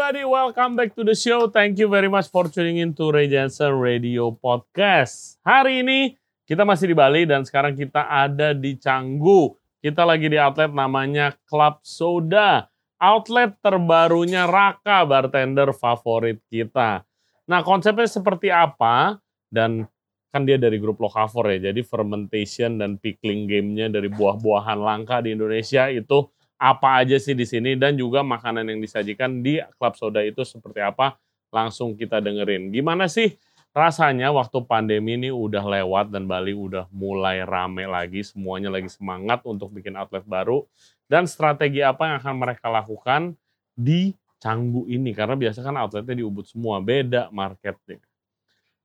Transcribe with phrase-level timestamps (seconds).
[0.00, 1.44] everybody, welcome back to the show.
[1.52, 5.36] Thank you very much for tuning in to Ray Jensen Radio Podcast.
[5.44, 6.16] Hari ini
[6.48, 9.52] kita masih di Bali dan sekarang kita ada di Canggu.
[9.76, 12.64] Kita lagi di outlet namanya Club Soda.
[12.96, 17.04] Outlet terbarunya Raka, bartender favorit kita.
[17.44, 19.20] Nah konsepnya seperti apa?
[19.52, 19.84] Dan
[20.32, 25.36] kan dia dari grup Lokavor ya, jadi fermentation dan pickling game-nya dari buah-buahan langka di
[25.36, 26.24] Indonesia itu
[26.60, 30.84] apa aja sih di sini dan juga makanan yang disajikan di Club Soda itu seperti
[30.84, 31.16] apa
[31.48, 32.68] langsung kita dengerin.
[32.68, 33.32] Gimana sih
[33.72, 39.40] rasanya waktu pandemi ini udah lewat dan Bali udah mulai rame lagi, semuanya lagi semangat
[39.48, 40.68] untuk bikin outlet baru
[41.08, 43.34] dan strategi apa yang akan mereka lakukan
[43.72, 48.00] di Canggu ini karena biasa kan outletnya di Ubud semua, beda marketnya.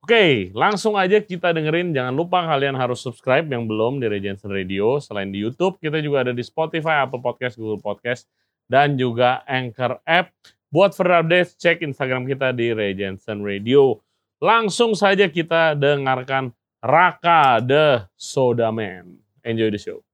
[0.06, 1.90] Oke, langsung aja kita dengerin.
[1.90, 5.02] Jangan lupa kalian harus subscribe yang belum di Regency Radio.
[5.02, 8.30] Selain di YouTube, kita juga ada di Spotify, Apple Podcast, Google Podcast,
[8.70, 10.30] dan juga Anchor App.
[10.70, 13.98] Buat further updates, cek Instagram kita di Regency Radio.
[14.38, 16.54] Langsung saja kita dengarkan
[16.86, 19.18] Raka the Soda Man.
[19.42, 20.05] Enjoy the show.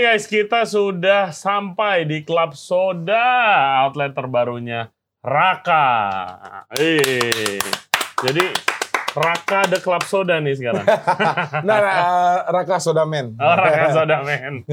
[0.00, 3.20] Oke okay guys, kita sudah sampai di Club Soda,
[3.84, 4.88] outlet terbarunya
[5.20, 5.92] Raka.
[8.24, 8.44] Jadi
[9.12, 10.88] Raka the Club Soda nih sekarang.
[11.68, 13.36] nah, nah, Raka Soda Man.
[13.36, 14.64] Oh, Raka Soda Man.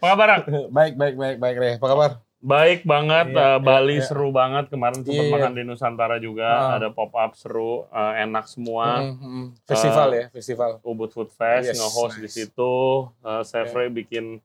[0.00, 0.42] Apa kabar, Rak?
[0.80, 1.70] Baik, baik, baik, baik, Re.
[1.76, 2.10] Apa kabar?
[2.40, 4.08] Baik banget, Iya, uh, Bali iya, iya.
[4.08, 4.72] seru banget.
[4.72, 5.34] Kemarin sempat Iya, iya.
[5.36, 6.80] makan di Nusantara juga, Ah.
[6.80, 9.12] ada pop up seru, uh, enak semua.
[9.12, 9.46] Mm, mm.
[9.68, 10.80] Festival ya, festival.
[10.80, 12.48] Ubud Food Fest Yes, nge-host di nice.
[12.48, 13.12] situ.
[13.20, 14.40] Uh, Chef Ray bikin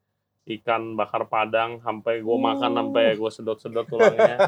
[0.48, 2.78] ikan bakar padang sampai gue makan Uh.
[2.80, 4.38] sampai gue sedot-sedot tulangnya.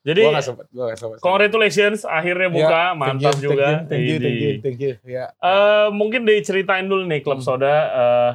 [0.00, 1.16] Jadi Gua gak sempat, gua gak sempat.
[1.20, 3.66] congratulations akhirnya Ya, buka, thank mantap you, juga.
[3.84, 4.92] Thank you, thank you, thank you, thank you.
[5.04, 5.24] Ya.
[5.34, 7.46] Eh, mungkin diceritain dulu nih Club Hmm.
[7.46, 7.76] Soda.
[7.92, 8.30] eh,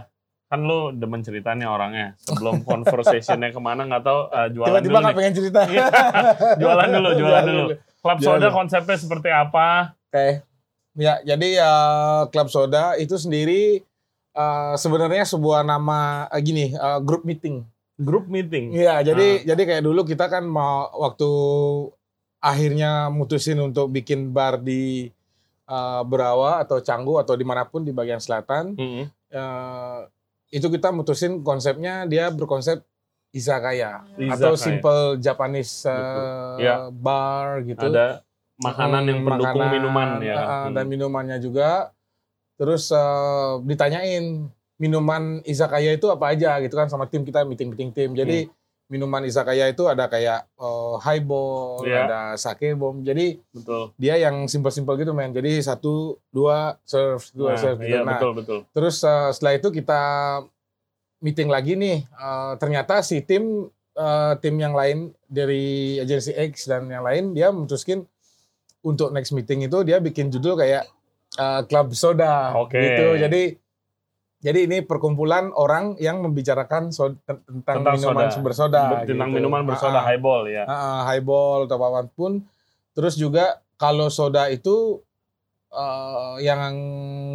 [0.45, 2.13] kan lu demen ceritanya orangnya.
[2.19, 5.16] Sebelum conversationnya ke mana nggak tahu eh, jualan Tiba-tiba dulu nih.
[5.16, 5.62] pengen cerita.
[5.73, 5.85] Iya.
[6.56, 7.63] Jualan dulu, jualan dulu.
[7.97, 8.56] Club Jualan Soda dulu.
[8.56, 9.67] konsepnya seperti apa?
[10.06, 10.28] Oke.
[10.96, 11.72] Ya, jadi ya
[12.29, 13.81] Club Soda itu sendiri
[14.35, 17.63] eh, sebenarnya sebuah nama eh, gini, eh, grup meeting.
[17.96, 18.72] Grup meeting.
[18.72, 19.44] Iya, jadi Ah.
[19.46, 21.29] jadi kayak dulu kita kan mau waktu
[22.40, 25.09] akhirnya mutusin untuk bikin bar di
[25.66, 29.09] eh, Berawa atau Canggu atau di mana pun di bagian selatan, Mm-mm.
[29.31, 30.00] eh,
[30.52, 32.85] itu kita mutusin konsepnya dia berkonsep
[33.31, 34.62] izakaya atau Izakaya.
[34.62, 36.62] simple Japanese Betul.
[36.62, 36.75] Iya.
[36.90, 37.81] bar gitu.
[37.84, 38.22] Ada
[38.57, 40.35] makanan yang Hmm, pendukung makanan, minuman ya.
[40.38, 40.72] Hmm.
[40.72, 41.91] dan minumannya juga.
[42.55, 47.91] Terus eh, ditanyain minuman izakaya itu apa aja gitu kan sama tim kita meeting meeting
[47.91, 48.11] tim.
[48.11, 48.47] Jadi
[48.85, 52.05] minuman izakaya itu ada kayak eh, highball, Iya.
[52.05, 53.01] ada sake bomb.
[53.01, 53.91] Jadi betul.
[53.95, 55.31] dia yang simple-simple gitu men.
[55.31, 57.91] Jadi satu dua serve dua Nah, serve gitu.
[57.91, 58.59] iya Nah, betul betul.
[58.72, 60.01] Terus eh, setelah itu kita
[61.19, 62.03] meeting lagi nih.
[62.05, 67.49] Eh, ternyata si tim eh, tim yang lain dari agensi X dan yang lain dia
[67.49, 68.03] memutuskan
[68.79, 70.85] untuk next meeting itu dia bikin judul kayak
[71.35, 72.78] eh, Club Soda Oke.
[72.78, 73.16] gitu.
[73.18, 73.44] Jadi
[74.38, 78.31] jadi ini perkumpulan orang yang membicarakan so- tentang, Tentang minuman soda.
[78.31, 78.81] sumber soda.
[79.01, 79.38] Tentang gitu.
[79.41, 80.06] minuman bersoda Ah, ah.
[80.06, 80.63] highball ya.
[80.66, 82.46] Ah, highball atau apa pun.
[82.94, 85.01] Terus juga kalau soda itu
[85.68, 86.72] eh, yang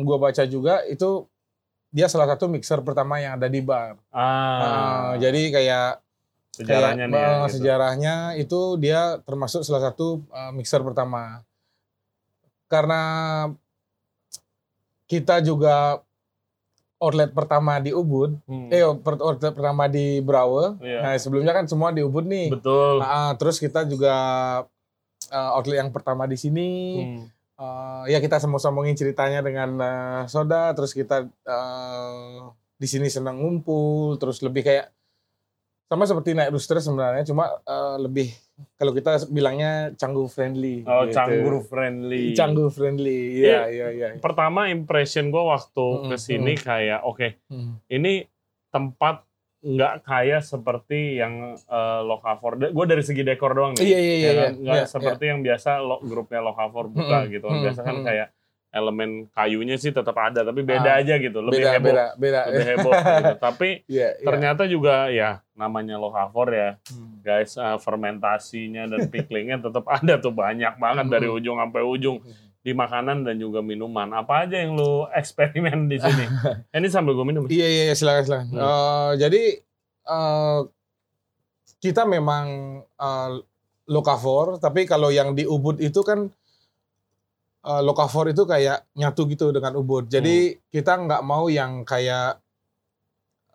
[0.02, 1.26] gua baca juga itu
[1.90, 3.98] dia salah satu mixer pertama yang ada di bar.
[4.08, 5.90] Ah, Ah, jadi kayak
[6.52, 7.26] sejarahnya kayak, nih ya.
[7.26, 7.52] eh, gitu.
[7.52, 11.42] sejarahnya itu dia termasuk salah satu eh, mixer pertama.
[12.64, 13.02] Karena
[15.10, 15.98] kita juga
[17.02, 18.68] outlet pertama di Ubud, Hmm.
[18.70, 20.78] eh outlet pertama di Brawe.
[20.78, 21.00] Iya.
[21.02, 22.52] Nah, sebelumnya kan semua di Ubud nih.
[22.54, 23.02] Betul.
[23.02, 24.14] Ah, terus kita juga
[25.32, 26.70] uh, outlet yang pertama di sini.
[27.02, 27.24] Hmm.
[27.60, 30.76] Uh, ya kita sambung-sambungin ceritanya dengan uh, soda.
[30.76, 34.20] Terus kita uh, di sini senang ngumpul.
[34.20, 34.92] Terus lebih kayak
[35.90, 38.30] sama seperti naik rooster sebenarnya, cuma uh, lebih
[38.78, 40.86] kalau kita bilangnya canggu friendly.
[40.86, 41.18] Oh, gitu.
[41.18, 42.30] canggur friendly.
[42.30, 43.42] Canggu friendly.
[43.42, 43.66] Iya.
[43.66, 44.22] Iya, iya, iya.
[44.22, 46.62] Pertama impression gue waktu Mm-mm, ke sini mm.
[46.62, 47.82] kayak oke Hmm.
[47.90, 48.22] ini
[48.70, 49.26] tempat
[49.60, 52.70] nggak kaya seperti yang uh, Lokavor.
[52.70, 53.82] Gue dari segi dekor doang nih.
[53.82, 54.52] Iya, iya, iya, Ya kan?
[54.54, 54.62] iya.
[54.62, 57.46] Nggak Iya, seperti yang biasa lo, grupnya Lokavor buka Mm-mm, gitu.
[57.50, 58.06] mm-mm, Biasa kan mm-mm.
[58.06, 58.28] kayak
[58.70, 61.38] elemen kayunya sih tetap ada, tapi beda Ah, aja gitu.
[61.38, 61.86] Lebih beda, heboh.
[61.86, 62.40] beda, beda.
[62.46, 63.34] Lebih heboh gitu.
[63.46, 64.22] Tapi Iya, iya.
[64.22, 67.18] ternyata juga ya namanya Lokavor ya Hmm.
[67.20, 71.36] guys uh, fermentasinya dan picklingnya tetap ada tuh banyak banget dari Mm.
[71.36, 72.16] ujung sampai ujung
[72.60, 74.06] di makanan dan juga minuman.
[74.12, 76.24] Apa aja yang lu eksperimen di sini?
[76.70, 77.44] Ini sambil gue minum.
[77.44, 78.46] Iya iya iya, silakan silakan.
[78.48, 78.60] Hmm.
[78.60, 79.42] Eh, jadi
[80.06, 80.60] eh,
[81.80, 82.46] kita memang
[82.84, 83.30] eh,
[83.86, 86.30] lokavor, tapi kalau yang di Ubud itu kan
[87.64, 90.08] uh, Locafor itu kayak nyatu gitu dengan Ubud.
[90.08, 92.40] Jadi kita nggak mau yang kayak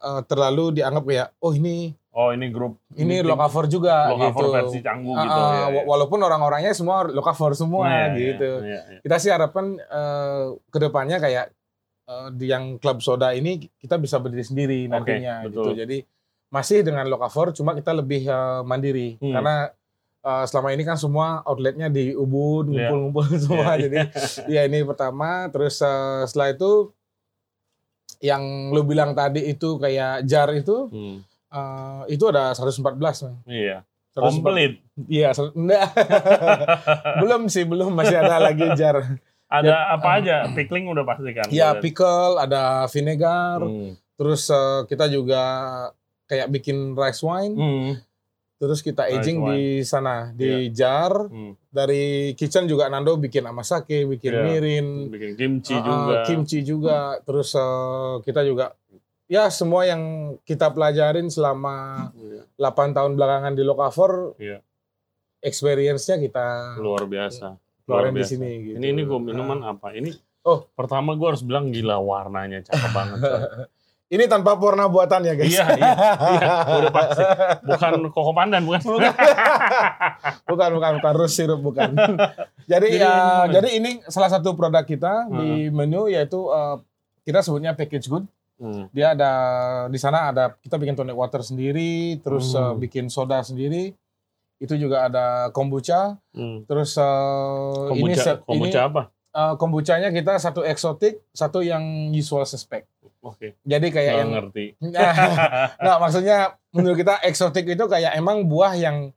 [0.02, 4.56] uh, terlalu dianggap kayak oh ini Oh ini grup ini Locafor juga Locafor gitu.
[4.56, 5.82] versi Canggu Uh, gitu uh, ya, ya.
[5.84, 8.64] Walaupun orang-orangnya semua Locafor semua iya, gitu.
[8.64, 9.00] iya, iya.
[9.04, 11.52] Kita sih harapan uh, ke depannya kayak
[12.08, 15.76] uh, di yang klub soda ini kita bisa berdiri sendiri Oke, nantinya betul.
[15.76, 15.84] gitu.
[15.84, 15.98] Jadi
[16.56, 19.36] masih dengan Locafor cuma kita lebih uh, mandiri Hmm.
[19.36, 19.56] karena
[20.26, 22.90] uh, selama ini kan semua outletnya di Ubud Iya.
[22.90, 23.98] ngumpul-ngumpul semua Iya, jadi
[24.48, 26.90] ya ini pertama terus uh, setelah itu
[28.20, 28.42] yang
[28.72, 32.82] lu bilang tadi itu kayak jar itu Hmm, uh, itu ada 114
[33.22, 33.36] man.
[33.46, 33.78] Iya.
[34.12, 34.24] 114.
[34.32, 34.72] Komplit.
[35.06, 35.92] Iya, enggak.
[37.22, 39.20] belum sih, belum masih ada lagi jar.
[39.46, 40.48] Ada apa aja?
[40.50, 41.46] Pickling udah pasti kan?
[41.50, 41.82] Ya, Udah.
[41.84, 43.94] pickle, ada vinegar, Hmm.
[44.16, 45.44] terus uh, kita juga
[46.26, 47.92] kayak bikin rice wine, Hmm.
[48.56, 51.12] Terus kita Rice aging di sana di jar.
[51.28, 51.54] Hmm.
[51.68, 54.42] Dari kitchen juga Nando bikin amasake, bikin Iya.
[54.42, 56.16] mirin, Bikin kimchi uh, juga.
[56.24, 58.72] kimchi juga, terus uh, kita juga
[59.26, 60.02] ya semua yang
[60.42, 62.48] kita pelajarin selama Iya.
[62.56, 64.64] 8 tahun belakangan di Locafor, Iya.
[65.40, 67.60] experience-nya kita Luar biasa.
[67.86, 68.30] luar di biasa.
[68.32, 68.50] sini.
[68.64, 68.76] Gitu.
[68.78, 69.92] Ini ini gue minuman apa?
[69.92, 70.10] Ini
[70.42, 70.66] Oh.
[70.72, 73.20] pertama gue harus bilang gila warnanya cakep banget.
[74.06, 75.50] Ini tanpa warna buatan ya guys.
[75.50, 77.24] Iya, iya, iya, udah pasti.
[77.66, 78.82] Bukan koko pandan, bukan.
[80.46, 81.98] bukan bukan bukan rus sirup bukan.
[82.64, 85.34] jadi Jadi ini- jadi ini salah satu produk kita Hmm.
[85.36, 86.78] di menu yaitu eh,
[87.24, 88.26] kita sebutnya package good.
[88.56, 88.88] Hmm.
[88.90, 89.32] Dia ada
[89.90, 92.62] di sana ada kita bikin tonic water sendiri, terus Hmm.
[92.62, 93.92] eh, bikin soda sendiri.
[94.56, 96.62] Itu juga ada kombucha, Hmm.
[96.64, 99.02] terus eh, ini Kombucha, se- kombucha ini apa?
[99.34, 102.86] eh, kombuchanya kita satu eksotik, satu yang usual suspect.
[103.26, 104.66] Oke, Jadi kayak nggak yang ngerti.
[105.82, 106.38] Nggak, maksudnya
[106.70, 109.10] menurut kita eksotik itu kayak emang buah yang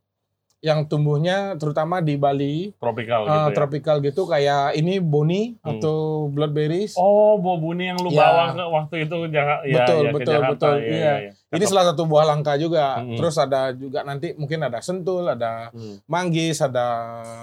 [0.58, 3.55] yang tumbuhnya terutama di Bali Tropical gitu ya.
[3.55, 5.78] tropical gitu kayak ini boni Hmm.
[5.78, 5.96] atau
[6.26, 6.99] bloodberries.
[6.99, 8.26] Oh, buah buni yang lu Ya.
[8.26, 9.16] bawa ke waktu itu.
[9.31, 10.50] Ya, Betul, ya, betul, Jakarta.
[10.50, 11.32] betul, Iya, iya.
[11.49, 12.99] Ini salah satu buah langka juga.
[12.99, 13.14] Hmm.
[13.14, 16.02] Terus ada juga nanti mungkin ada sentul, ada Hmm.
[16.06, 16.87] manggis, ada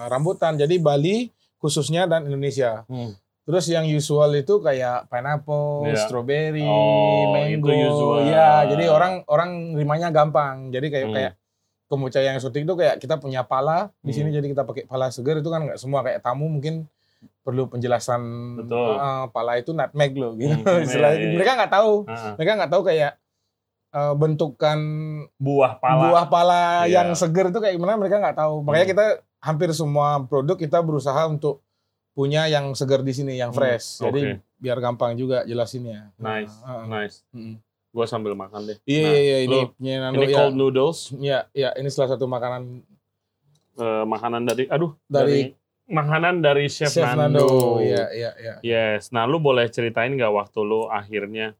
[0.07, 0.57] rambutan.
[0.57, 2.83] Jadi Bali khususnya dan Indonesia.
[2.85, 3.15] Hmm.
[3.45, 6.01] Terus yang usual itu kayak pineapple, Iya.
[6.01, 7.69] strawberry, Oh, mango.
[7.69, 8.25] itu usual.
[8.25, 10.69] Ya, jadi orang orang nerimanya gampang.
[10.69, 11.15] Jadi kayak Hmm.
[11.15, 11.31] kayak
[11.85, 14.17] kombucha yang eksotik itu kayak kita punya pala di Hmm.
[14.17, 16.89] sini jadi kita pakai pala segar itu kan nggak semua kayak tamu mungkin
[17.39, 18.21] perlu penjelasan
[18.59, 18.97] Betul.
[18.97, 20.49] "Ah, pala itu nutmeg loh gitu.
[20.51, 21.35] Hmm, iya, Istilah- iya, iya.
[21.35, 21.93] Mereka nggak tahu.
[22.07, 23.11] Ah, Mereka nggak tahu kayak
[23.91, 24.79] eh, bentukan
[25.35, 26.01] buah pala.
[26.03, 26.99] buah pala Iya.
[26.99, 28.59] yang segar itu kayak gimana mereka nggak tahu.
[28.59, 28.91] Makanya Hmm.
[28.91, 29.05] kita
[29.39, 31.61] hampir semua produk kita berusaha untuk
[32.15, 33.99] punya yang segar di sini, yang Hmm, fresh.
[33.99, 34.57] Jadi oke.
[34.57, 36.15] biar gampang juga jelasinnya.
[36.15, 37.21] Nice, Nah, uh, nice.
[37.29, 37.59] mm.
[37.91, 38.77] Gua sambil makan deh.
[38.81, 40.35] Iya, Nah, iya, iya, ini punya Nando, ini ya.
[40.37, 42.83] cold noodles, Iya, iya, ini salah satu makanan
[43.75, 45.51] eh, makanan dari, aduh, Dari-
[45.85, 47.77] makanan dari Chef, Chef Nando.
[47.77, 48.53] Iya, iya, iya.
[48.61, 49.11] Yes.
[49.11, 51.51] Nah, lu boleh ceritain nggak waktu lu akhirnya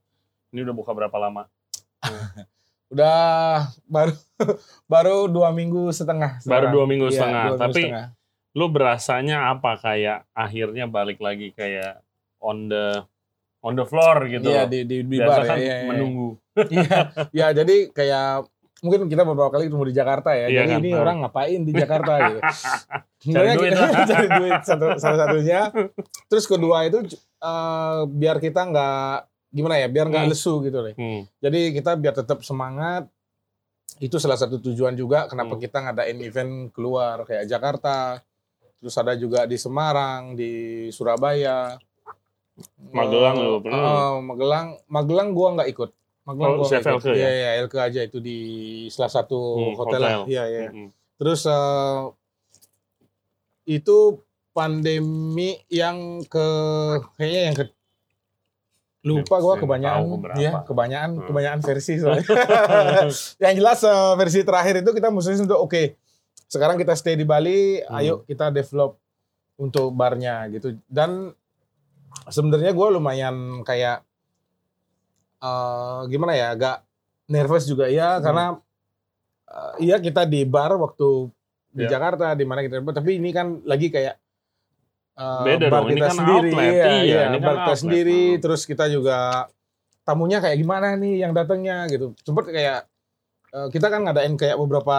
[0.50, 1.52] ini udah buka berapa lama?
[2.86, 4.14] Udah baru
[4.88, 6.40] baru dua minggu setengah.
[6.40, 6.72] Baru sekarang.
[6.72, 7.44] dua minggu Iya, setengah.
[7.44, 8.06] dua minggu Tapi setengah.
[8.56, 12.00] Lu berasanya apa kayak akhirnya balik lagi kayak
[12.40, 13.04] on the
[13.60, 14.48] on the floor gitu.
[14.48, 15.84] Iya di di, di bar kan ya.
[15.84, 15.88] Iya.
[15.92, 16.30] menunggu.
[16.56, 16.98] Iya,
[17.36, 18.48] ya jadi kayak
[18.80, 20.48] mungkin kita beberapa kali ketemu di Jakarta ya.
[20.48, 20.80] Iya jadi kan?
[20.80, 21.02] ini Ah.
[21.02, 22.40] orang ngapain di Jakarta gitu.
[23.36, 24.06] Cari duit kita lah.
[24.12, 25.62] cari duit satu salah satunya.
[26.30, 29.10] Terus kedua itu eh, biar kita nggak
[29.50, 30.32] gimana ya, biar nggak Hmm.
[30.32, 30.94] lesu gitu deh.
[30.94, 31.26] Hmm.
[31.42, 33.10] Jadi kita biar tetap semangat.
[33.98, 35.62] Itu salah satu tujuan juga kenapa Hmm.
[35.62, 38.22] kita ngadain event keluar kayak Jakarta.
[38.86, 40.52] Terus ada juga di Semarang, di
[40.94, 41.74] Surabaya.
[42.94, 43.82] Magelang lu pernah?
[43.82, 45.90] eh, Magelang, Magelang gua nggak ikut.
[46.22, 47.02] Magelang Oh, gua ikut.
[47.02, 47.18] Ya?
[47.18, 48.38] Iya, iya, LK aja itu di
[48.94, 50.02] salah satu Hmm, hotel.
[50.06, 50.20] hotel.
[50.30, 50.66] Iya, iya.
[50.70, 50.94] Hmm.
[51.18, 52.02] Terus eh,
[53.66, 54.22] itu
[54.54, 56.48] pandemi yang ke
[57.18, 57.66] kayaknya yang ke
[59.02, 60.02] lupa gua kebanyakan
[60.38, 61.26] ya kebanyakan Hmm.
[61.26, 62.22] kebanyakan versi soalnya.
[63.44, 63.82] yang jelas
[64.14, 65.98] versi terakhir itu kita mutusin untuk oke
[66.48, 67.98] sekarang kita stay di Bali Hmm.
[67.98, 68.98] ayo kita develop
[69.56, 71.32] untuk barnya gitu dan
[72.28, 74.04] sebenarnya gue lumayan kayak
[75.38, 76.78] eh, gimana ya agak
[77.28, 78.24] nervous juga ya Hmm.
[78.24, 78.46] karena
[79.46, 81.30] eh, iya kita di bar waktu
[81.70, 81.92] di Ya.
[81.92, 84.16] Jakarta di mana kita tapi ini kan lagi kayak
[85.16, 87.64] eh, Beda bar dong, ini kita kan sendiri outlet, iya, iya, ini kan bar kita
[87.66, 87.80] outlet.
[87.80, 88.42] sendiri Hmm.
[88.42, 89.18] terus kita juga
[90.02, 92.86] tamunya kayak gimana nih yang datangnya gitu sempet kayak
[93.48, 94.98] eh, kita kan ngadain kayak beberapa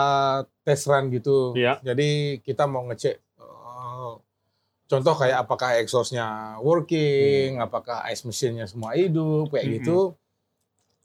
[0.63, 1.79] test run gitu Iya.
[1.81, 2.09] jadi
[2.41, 4.13] kita mau ngecek eh,
[4.87, 6.27] contoh kayak apakah exhaustnya
[6.61, 9.75] working apakah ice machine-nya semua hidup kayak Hmm.
[9.77, 9.99] gitu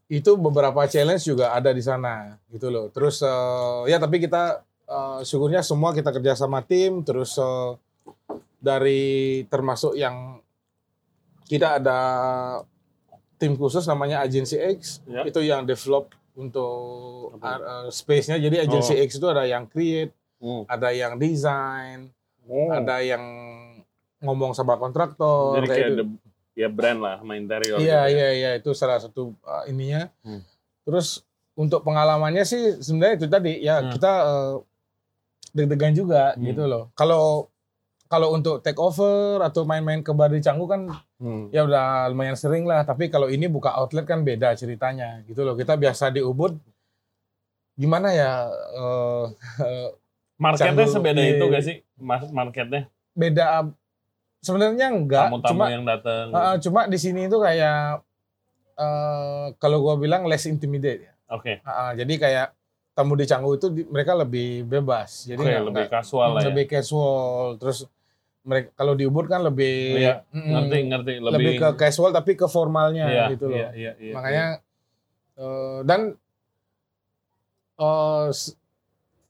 [0.07, 5.19] itu beberapa challenge juga ada di sana gitu loh terus eh, ya tapi kita eh,
[5.21, 7.71] syukurnya semua kita kerja sama tim terus eh,
[8.57, 9.01] dari
[9.47, 10.37] termasuk yang
[11.43, 11.99] kita ada
[13.35, 15.25] tim khusus namanya Agency X Ya.
[15.25, 18.37] itu yang develop untuk uh, space-nya.
[18.37, 19.03] Jadi Agency Oh.
[19.03, 20.11] X itu ada yang create,
[20.41, 20.65] Hmm.
[20.65, 22.09] ada yang design,
[22.45, 22.71] Oh.
[22.71, 23.21] ada yang
[24.19, 25.61] ngomong sama kontraktor.
[25.61, 25.97] Jadi kayak kayak itu.
[25.99, 26.05] the,
[26.57, 27.77] ya brand lah sama interior.
[27.77, 28.09] Iya gitu ya.
[28.09, 30.09] iya iya itu salah satu uh, ininya.
[30.23, 30.41] Hmm.
[30.81, 31.21] Terus
[31.53, 33.91] untuk pengalamannya sih sebenarnya itu tadi ya Hmm.
[33.91, 34.53] kita uh,
[35.51, 36.47] deg-degan juga Hmm.
[36.47, 36.89] gitu loh.
[36.95, 37.50] Kalau
[38.11, 41.47] kalau untuk take over atau main-main ke bar di Canggu kan Hmm.
[41.47, 42.81] ya udah lumayan sering lah.
[42.81, 45.55] Tapi kalau ini buka outlet kan beda ceritanya gitu loh.
[45.55, 46.59] Kita biasa di Ubud
[47.73, 49.25] gimana ya uh,
[49.57, 49.89] uh,
[50.43, 51.75] Marketnya Canggu, sebeda itu gak sih?
[51.95, 53.69] Mas- Marketnya beda
[54.39, 56.25] sebenarnya enggak tamu-tamu cuma yang datang.
[56.31, 58.01] uh, cuma di sini itu kayak
[58.75, 61.13] uh, kalau gua bilang less intimidate ya.
[61.29, 61.61] Oke.
[61.61, 62.47] Ah, jadi kayak
[62.91, 65.23] tamu di Canggu itu di- mereka lebih bebas.
[65.23, 66.47] Jadi Oke, nggak- lebih kasual lah ya.
[66.49, 67.55] lebih casual.
[67.55, 67.85] Terus
[68.41, 71.13] mereka kalau di Ubud kan lebih Iya, mm, Ngerti, ngerti.
[71.17, 73.59] lebih, Lebih, ke casual tapi ke formalnya iya, gitu loh.
[73.59, 74.45] Iya, iya, iya, Makanya
[75.37, 76.01] eh, dan
[77.77, 78.55] eh, s-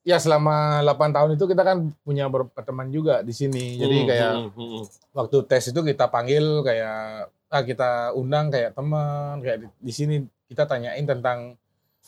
[0.02, 3.78] ya selama 8 tahun itu kita kan punya beberapa teman juga di sini.
[3.78, 4.86] Jadi Hmm, kayak hmm, hmm, hmm.
[5.12, 6.96] waktu tes itu kita panggil kayak
[7.52, 10.16] ah kita undang kayak teman kayak di, di sini
[10.48, 11.60] kita tanyain tentang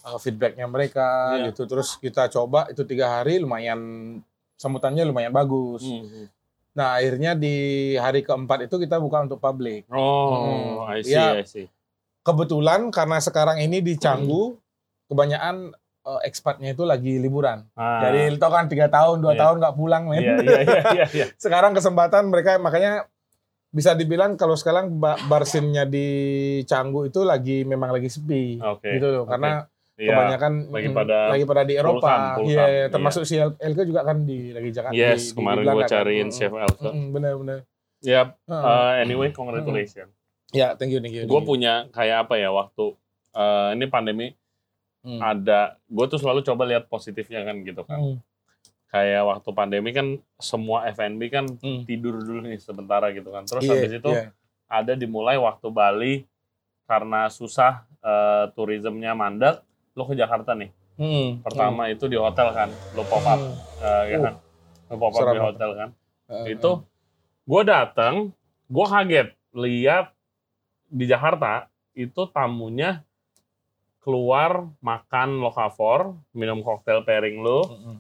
[0.02, 1.52] uh, feedbacknya mereka Iya.
[1.52, 3.80] gitu terus kita coba itu tiga hari lumayan
[4.56, 6.28] sambutannya lumayan bagus Hmm, hmm.
[6.74, 7.56] Nah akhirnya di
[7.96, 11.38] hari keempat itu kita buka untuk publik Oh, Hmm, I see, iya.
[11.38, 11.70] I see.
[12.20, 14.58] kebetulan karena sekarang ini di Canggu
[15.06, 15.70] kebanyakan
[16.02, 19.42] uh, ekspatnya itu lagi liburan Ah, jadi tau kan tiga tahun dua Iya.
[19.44, 21.26] tahun nggak pulang men Iya, iya, iya, iya, iya.
[21.44, 23.06] sekarang kesempatan mereka makanya
[23.70, 26.08] bisa dibilang kalau sekarang ba- bar scene-nya di
[26.64, 28.86] Canggu itu lagi memang lagi sepi Oke.
[28.92, 29.30] gitu loh oke.
[29.30, 30.10] karena Iya.
[30.10, 32.86] kebanyakan lagi mm, pada lagi pada di Eropa pulkan, pulkan, iya iya.
[32.90, 35.92] termasuk si LK juga kan di lagi Jakarta Yes, di- kemarin gue kan.
[35.92, 36.90] cariin Mm, Chef mm, Elsa.
[36.90, 37.34] mm, bener
[38.02, 40.12] Ya, uh, anyway, congratulations.
[40.50, 42.94] ya thank you thank you Gue punya kayak apa ya waktu
[43.32, 44.34] uh, ini pandemi
[45.04, 45.20] Hmm.
[45.20, 48.00] ada, gue tuh selalu coba lihat positifnya kan gitu kan.
[48.00, 48.18] Hmm.
[48.88, 50.08] Kayak waktu pandemi kan
[50.38, 51.84] semua F&B kan Hmm.
[51.84, 53.44] tidur dulu nih sementara gitu kan.
[53.44, 54.32] Terus Iya, habis itu iya.
[54.64, 56.14] ada dimulai waktu Bali
[56.86, 59.60] karena susah uh, turismenya mandek,
[59.94, 60.70] lo ke Jakarta nih.
[60.94, 61.42] Hmm.
[61.42, 63.54] Pertama itu di hotel kan, lo pop up, Hmm.
[63.80, 64.34] uh, ya kan,
[64.88, 65.90] lo pop up di hotel kan.
[66.24, 66.48] Hmm.
[66.48, 66.72] itu
[67.44, 68.32] gue datang,
[68.66, 70.16] gue kaget lihat
[70.88, 73.04] di Jakarta itu tamunya
[74.00, 77.98] keluar makan lokavor, minum koktail pairing lo, Hmm.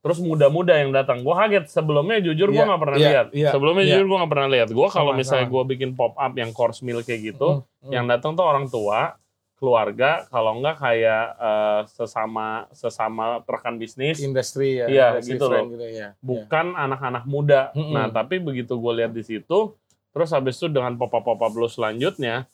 [0.00, 1.22] terus muda-muda yang datang.
[1.22, 3.26] Gue kaget sebelumnya jujur gue Iya, nggak pernah iya, lihat.
[3.32, 3.90] iya, sebelumnya iya.
[3.94, 4.68] jujur gue nggak pernah lihat.
[4.70, 7.90] Gue kalau misalnya gue bikin pop up yang course meal kayak gitu, Hmm.
[7.90, 9.14] yang datang tuh orang tua,
[9.54, 15.64] keluarga, kalau nggak kayak eh, sesama sesama rekan bisnis, industri ya industry gitu loh.
[15.70, 16.08] gitu, ya.
[16.20, 17.70] bukan anak-anak muda.
[17.72, 17.94] Mm-mm.
[17.94, 19.72] Nah, tapi begitu gue lihat di situ,
[20.10, 22.50] terus habis itu dengan pop-up-pop-up lo selanjutnya,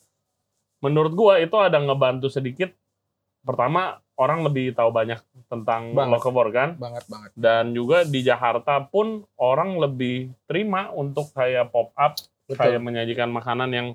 [0.79, 2.71] menurut gue itu ada ngebantu sedikit.
[3.41, 5.17] Pertama, orang lebih tahu banyak
[5.49, 6.13] tentang Banget.
[6.13, 12.21] lokavor kan, banget banget dan juga di Jakarta pun orang lebih terima untuk kayak pop-up,
[12.45, 13.87] kayak betul menyajikan makanan Yang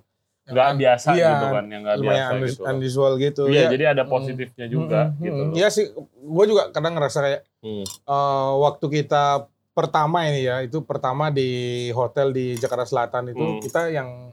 [0.46, 2.62] nggak an- biasa iya, gitu kan, yang nggak biasa unus- gitu.
[2.64, 3.68] unusual gitu Iya, Ya.
[3.68, 5.34] jadi ada positifnya juga Mm, mm, gitu.
[5.36, 5.54] loh.
[5.54, 5.84] Iya sih,
[6.16, 7.82] gue juga kadang ngerasa kayak Hmm.
[7.82, 9.24] eh, waktu kita
[9.72, 11.50] pertama ini ya, itu pertama di
[11.90, 13.58] hotel di Jakarta Selatan itu Hmm.
[13.58, 14.30] kita yang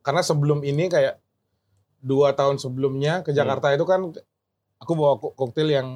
[0.00, 1.20] karena sebelum ini kayak
[1.98, 3.38] dua tahun sebelumnya ke Hmm.
[3.38, 4.00] Jakarta itu kan
[4.76, 5.88] aku bawa kok- koktail yang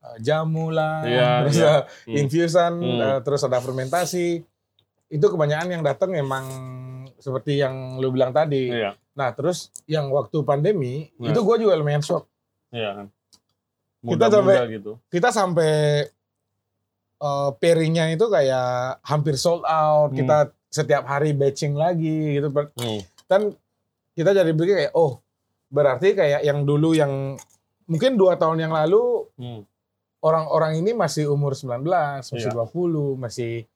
[0.00, 1.66] eh, jamu lah, Iya, terus iya.
[1.68, 2.16] eh, Hmm.
[2.18, 2.98] infusan, Hmm.
[3.00, 4.42] eh, terus ada fermentasi.
[5.08, 6.42] Itu kebanyakan yang datang memang
[7.22, 8.68] seperti yang lu bilang tadi.
[8.68, 11.30] Iya, Nah terus yang waktu pandemi Iya.
[11.30, 12.26] itu gue juga lumayan shock.
[12.68, 13.06] iya kan.
[14.02, 14.92] Kita Muda-muda gitu.
[15.06, 16.04] kita sampai
[17.22, 20.10] eh pairingnya itu kayak hampir sold out.
[20.10, 20.18] Hmm.
[20.18, 20.36] Kita
[20.66, 22.50] setiap hari batching lagi gitu.
[22.50, 23.00] Hmm.
[23.30, 23.40] Dan
[24.12, 25.22] kita jadi pikir kayak oh
[25.68, 27.38] berarti kayak yang dulu yang
[27.86, 29.62] mungkin dua tahun yang lalu Hmm.
[30.18, 31.82] orang-orang ini masih umur 19,
[32.26, 32.54] masih Iya.
[32.54, 33.66] 20, masih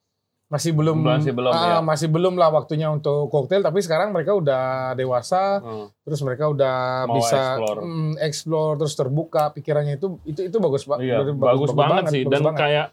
[0.47, 1.79] masih belum Masih belum, ah, ya.
[1.81, 4.63] masih belum lah waktunya untuk koktail tapi sekarang mereka udah
[4.93, 5.91] dewasa Hmm.
[6.01, 7.79] terus mereka udah Mau bisa explore.
[7.81, 12.23] mm, explore terus terbuka pikirannya itu itu itu bagus pak Iya, bagus, bagus, banget sih
[12.23, 12.61] bagus dan banget.
[12.61, 12.87] kayak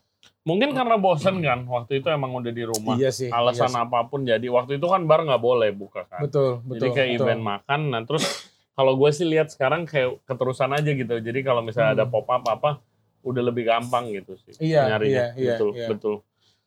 [0.43, 2.95] mungkin karena bosen kan waktu itu emang udah di rumah.
[2.95, 3.83] iya sih Alasan iya sih.
[3.83, 6.19] apa pun jadi waktu itu kan bar nggak boleh buka kan.
[6.19, 7.21] betul betul jadi kayak betul.
[7.23, 8.25] event makan nah terus
[8.71, 11.13] kalau gue sih lihat sekarang kayak keterusan aja gitu.
[11.15, 12.11] Jadi kalau misalnya ada Hmm.
[12.11, 12.81] pop up apa
[13.21, 15.13] udah lebih gampang gitu sih Iya, nyarinya.
[15.13, 15.87] iya, iya, betul, iya.
[15.87, 16.15] betul.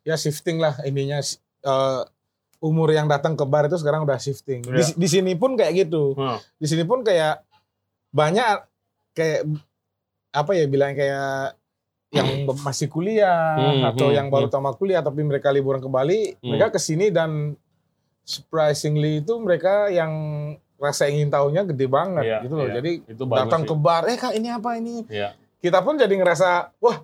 [0.07, 2.03] Ya shifting lah ininya eh,
[2.59, 4.95] umur yang datang ke bar itu sekarang udah shifting di, Iya.
[4.95, 6.39] di sini pun kayak gitu Hmm.
[6.55, 7.43] di sini pun kayak
[8.09, 8.65] banyak
[9.13, 9.45] kayak
[10.31, 11.59] apa ya bilang kayak
[12.09, 16.33] yang masih kuliah Hmm, atau hmm, yang baru tamat kuliah tapi mereka liburan ke Bali,
[16.35, 16.55] Hmm.
[16.55, 17.59] mereka ke sini dan
[18.23, 20.13] surprisingly itu mereka yang
[20.77, 22.67] rasa ingin tahunya gede banget Iya, gitu loh.
[22.67, 22.75] iya.
[22.75, 23.69] Jadi Itu datang sih.
[23.69, 25.05] ke bar, eh kak ini apa ini?
[25.09, 25.33] Iya.
[25.57, 27.01] Kita pun jadi ngerasa, wah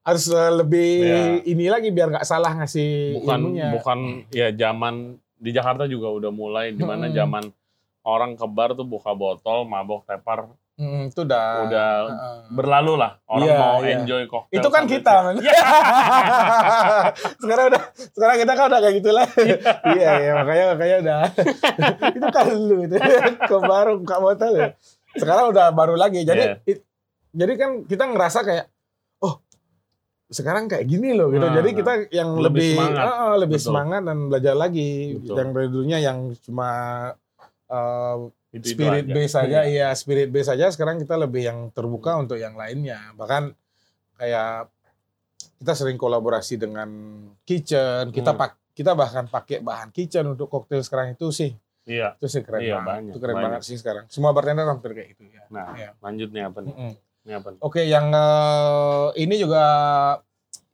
[0.00, 1.20] harus eh, lebih Iya.
[1.44, 3.68] ini lagi biar nggak salah ngasih bukan ilmunya.
[3.72, 3.98] bukan
[4.30, 4.94] ya zaman
[5.34, 7.14] di Jakarta juga udah mulai di mana Hmm.
[7.14, 7.44] zaman
[8.02, 12.36] orang ke bar tuh buka botol, mabok tepar Hmm, itu udah udah Heeh.
[12.50, 13.20] berlalu lah.
[13.26, 14.00] Orang Iya, mau iya.
[14.00, 14.56] enjoy koktail.
[14.56, 15.36] itu kan kita, men.
[17.36, 19.26] sekarang udah, sekarang kita kan udah kayak gitu lah.
[19.92, 21.18] iya, iya, makanya makanya udah.
[22.16, 22.96] itu kan lu itu.
[23.38, 24.68] Ke baru buka botol ya.
[25.12, 26.22] Sekarang udah baru lagi.
[26.22, 26.54] Jadi Iya.
[26.64, 26.84] it-
[27.30, 28.64] jadi kan kita ngerasa kayak
[30.30, 31.42] sekarang kayak gini loh gitu.
[31.42, 33.02] Nah, jadi kita yang lebih lebih semangat.
[33.04, 33.66] ah, lebih Betul.
[33.66, 34.90] semangat dan belajar lagi.
[35.16, 35.34] Betul.
[35.34, 36.68] Yang dari dulunya yang cuma
[37.66, 38.16] uh,
[38.52, 39.12] spirit aja.
[39.12, 43.54] base saja iya spirit base saja sekarang kita lebih yang terbuka untuk yang lainnya bahkan
[44.16, 44.66] kayak
[45.56, 46.90] kita sering kolaborasi dengan
[47.40, 48.40] kitchen kita Hmm.
[48.40, 52.14] pak kita bahkan pakai bahan kitchen untuk koktail sekarang itu sih Iya.
[52.16, 53.44] itu sih keren Iya, banget banyak, itu keren banyak.
[53.46, 55.90] banget sih sekarang semua bartender hampir kayak gitu ya Nah, Iya.
[55.98, 56.70] lanjut nih apa nih?
[56.72, 56.92] Mm-mm.
[56.92, 57.09] Ini
[57.60, 59.64] oke yang eh, ini juga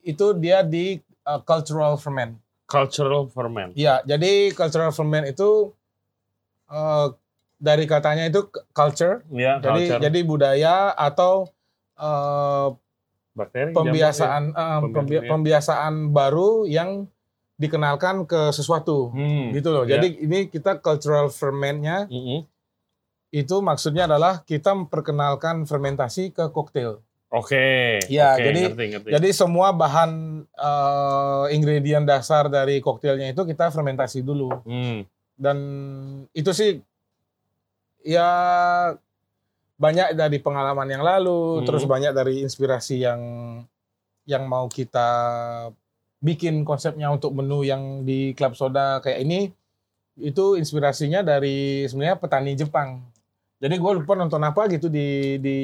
[0.02, 3.70] itu dia di eh, cultural ferment Cultural ferment.
[3.74, 5.70] Iya, jadi cultural ferment itu
[6.66, 7.06] eh,
[7.56, 10.00] dari katanya itu culture Iya, jadi culture.
[10.02, 11.46] jadi budaya atau
[11.94, 12.68] eh,
[13.32, 13.70] bakteri.
[13.70, 15.28] pembiasaan eh, Pembiasaan, pembi- iya.
[15.28, 17.06] pembiasaan baru yang
[17.54, 19.48] dikenalkan ke sesuatu Hmm.
[19.50, 19.84] gitu loh.
[19.84, 19.96] Iya.
[19.96, 22.44] Jadi ini kita cultural fermentnya Mm-mm.
[23.36, 27.04] Itu maksudnya adalah kita memperkenalkan fermentasi ke koktail.
[27.28, 28.00] Oke.
[28.06, 29.08] Iya, oke, jadi- ngerti, ngerti.
[29.12, 30.10] Jadi semua bahan
[30.48, 35.04] eh, ingredient dasar dari koktailnya itu kita fermentasi dulu Hmm.
[35.36, 35.56] dan
[36.32, 36.80] itu sih
[38.00, 38.30] ya
[39.76, 41.64] banyak dari pengalaman yang lalu, Hmm.
[41.68, 43.20] terus banyak dari inspirasi yang
[44.24, 45.08] yang mau kita
[46.18, 49.52] bikin konsepnya untuk menu yang di Club Soda kayak ini
[50.16, 53.04] itu inspirasinya dari sebenarnya petani Jepang.
[53.56, 55.56] Jadi gue lupa nonton apa gitu di di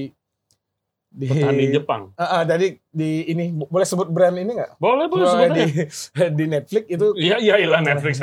[1.13, 2.09] di Petani Jepang.
[2.17, 4.81] Ah, ah, jadi di ini boleh sebut brand ini nggak?
[4.81, 5.65] Boleh, boleh sebut di
[6.41, 8.17] di Netflix itu Iya, iya, ilah Netflix.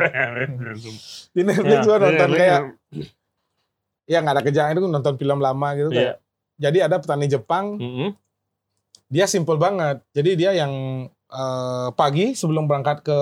[1.38, 3.08] di Netflix Ya, gue nonton iya, kayak iya.
[4.10, 5.98] ya nggak ada kerjaan itu nonton film lama gitu Iya.
[6.02, 6.16] kayak.
[6.60, 8.10] Jadi ada petani Jepang, Mm-mm.
[9.06, 10.02] dia simple banget.
[10.12, 10.74] Jadi dia yang
[11.30, 13.20] eh, pagi sebelum berangkat ke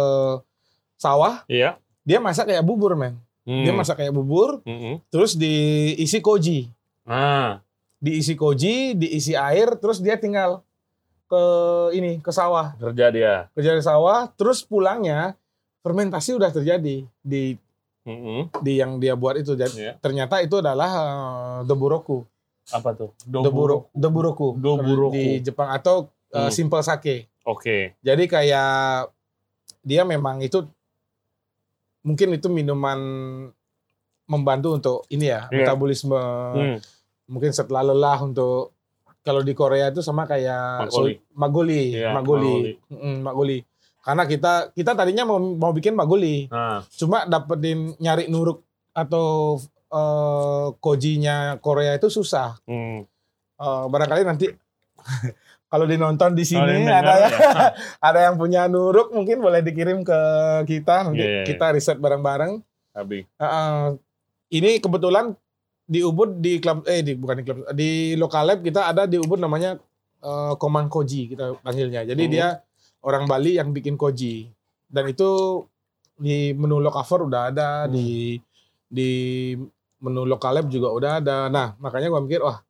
[0.96, 1.76] sawah, Iya.
[2.02, 3.20] dia masak kayak bubur, men.
[3.48, 3.80] Dia Hmm.
[3.80, 5.00] masak kayak bubur, Mm-mm.
[5.08, 6.68] terus diisi koji.
[7.02, 7.64] Ah,
[7.98, 10.62] Diisi koji, diisi air, terus dia tinggal
[11.26, 11.42] ke
[11.92, 12.76] ini, ke sawah.
[12.78, 13.34] kerja dia.
[13.52, 15.34] Kerja di sawah, terus pulangnya
[15.80, 17.44] fermentasi udah terjadi di
[18.04, 18.52] Mm-mm.
[18.60, 19.56] di yang dia buat itu.
[19.56, 19.96] Iya.
[19.98, 22.28] ternyata itu adalah eh, deburoku.
[22.68, 23.16] Apa tuh?
[23.22, 24.56] Doburo, deburoku.
[24.56, 25.16] Doburoku.
[25.16, 26.52] Di Jepang atau Hmm.
[26.52, 27.32] simple sake.
[27.42, 27.96] Oke.
[27.98, 29.08] Jadi kayak
[29.82, 30.68] dia memang itu
[32.08, 33.00] mungkin itu minuman
[34.26, 35.52] membantu untuk ini ya Iya.
[35.54, 36.80] metabolisme Hmm.
[37.28, 38.72] mungkin setelah lelah untuk
[39.20, 41.14] kalau di Korea itu sama kayak Magoli.
[41.36, 42.72] magoli, Iya, magoli, magoli.
[42.88, 43.58] Mm, magoli.
[44.00, 50.68] Karena kita kita tadinya mau mau bikin magoli, Nah, cuma dapetin nyari nuruk atau eh,
[50.80, 52.56] kojinya Korea itu susah.
[52.64, 53.04] hmm.
[53.58, 54.48] Eh, barangkali nanti
[55.68, 57.68] kalau dinonton di sini yang ada ya, ya.
[58.08, 60.20] ada yang punya nuruk mungkin boleh dikirim ke
[60.64, 61.48] kita nanti Iya, iya, iya.
[61.48, 62.64] kita riset bareng-bareng.
[62.96, 63.28] Abi.
[63.38, 64.00] Uh,
[64.50, 65.36] ini kebetulan
[65.84, 69.16] di Ubud di klub eh di bukan di klub di lokal lab kita ada di
[69.16, 69.76] Ubud namanya
[70.20, 72.04] uh, Komang Koji kita panggilnya.
[72.04, 72.32] Jadi Hmm.
[72.32, 72.48] dia
[73.04, 74.52] orang Bali yang bikin koji
[74.88, 75.64] dan itu
[76.18, 77.94] di menu lokafor udah ada Hmm.
[77.96, 78.40] di
[78.88, 79.10] di
[80.00, 81.38] menu lokal lab juga udah ada.
[81.48, 82.64] Nah makanya gua mikir wah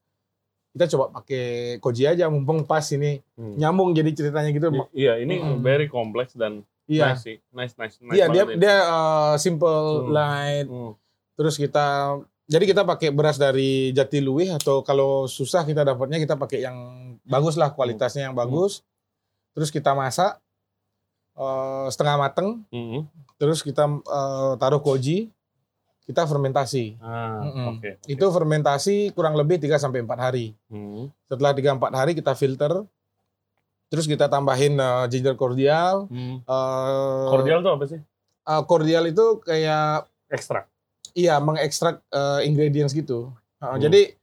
[0.70, 1.46] kita coba pakai
[1.78, 3.56] koji aja mumpung pas ini Hmm.
[3.56, 4.68] nyambung jadi ceritanya gitu.
[4.70, 5.60] I- Iya, ini Mm-mm.
[5.60, 7.12] very kompleks dan Iya.
[7.12, 7.38] nice sih.
[7.50, 8.54] Nice, nice, nice Iya dia ini.
[8.58, 10.12] dia uh, simple Hmm.
[10.12, 10.94] light Hmm.
[11.34, 16.62] Terus kita jadi kita pakai beras dari Jatiluwih atau kalau susah kita dapatnya kita pakai
[16.62, 16.78] yang
[17.24, 18.82] bagus lah kualitasnya yang bagus.
[19.52, 20.40] Terus kita masak
[21.36, 23.06] eh, setengah mateng, Mm-mm.
[23.36, 25.30] terus kita eh, taruh koji,
[26.08, 26.96] kita fermentasi.
[26.98, 27.66] Ah, Mm-mm.
[27.76, 27.90] oke.
[28.00, 28.08] oke.
[28.08, 30.56] Itu fermentasi kurang lebih 3 sampai 4 hari.
[30.66, 31.12] Hmm.
[31.28, 32.88] Setelah 3 4 hari kita filter.
[33.88, 36.08] Terus kita tambahin eh, ginger cordial.
[36.08, 36.40] Hmm.
[36.42, 38.00] eh, Cordial tuh apa sih?
[38.42, 40.68] eh, cordial itu kayak Ekstrak.
[41.12, 43.32] Iya, mengekstrak eh, ingredients gitu.
[43.58, 43.82] Uh, Hmm.
[43.82, 44.14] Jadi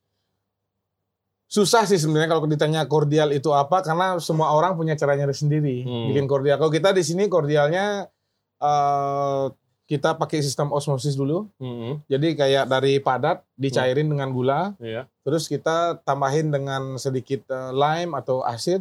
[1.44, 6.08] susah sih sebenarnya kalau ditanya cordial itu apa karena semua orang punya caranya sendiri Hmm.
[6.08, 6.56] bikin cordial.
[6.56, 8.08] Kalau kita di sini cordialnya
[8.56, 9.44] eh,
[9.84, 11.44] kita pakai sistem osmosis dulu.
[11.60, 12.00] Hmm.
[12.08, 15.04] Jadi kayak dari padat dicairin dengan gula, Iya.
[15.20, 18.80] terus kita tambahin dengan sedikit eh, lime atau asid.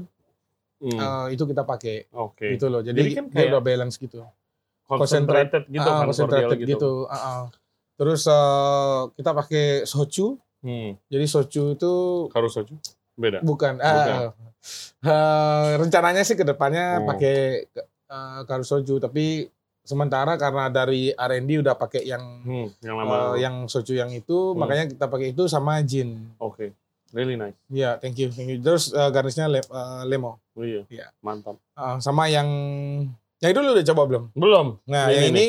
[0.80, 2.56] Hmm, eh, itu kita pakai Oke.
[2.56, 2.80] gitu loh.
[2.80, 4.24] Jadi, Jadi kan dia kayak udah balance gitu.
[4.84, 6.92] Concentrated gitu kan, concentrated cordial gitu.
[7.08, 7.44] Ah, ah.
[7.96, 10.40] Terus eh, kita pakai soju.
[10.64, 10.96] Hmm.
[11.12, 11.92] Jadi soju itu
[12.32, 12.76] Harus soju?
[13.14, 13.44] Beda.
[13.44, 13.76] bukan.
[13.76, 14.16] Bukan.
[14.24, 14.32] ah,
[15.04, 17.12] eh, rencananya sih ke depannya Oh.
[17.12, 17.68] pakai
[18.08, 19.52] uh, karu soju, tapi
[19.84, 23.36] sementara karena dari R&D udah pakai yang Hmm, yang lama.
[23.36, 24.58] yang soju yang itu, Hmm.
[24.58, 26.32] makanya kita pakai itu sama gin.
[26.38, 26.72] Oke.
[27.12, 27.54] Really nice.
[27.68, 28.58] Iya, thank you, thank you.
[28.58, 30.42] Terus eh, garnisnya le- eh, lemo.
[30.54, 30.82] Oh iya.
[30.88, 31.14] Iya.
[31.20, 31.60] Mantap.
[31.74, 32.48] Ah, sama yang
[33.38, 34.24] yang itu lu udah coba belum?
[34.34, 34.68] Belum.
[34.84, 35.30] Nah, Ini yang nih.
[35.30, 35.46] ini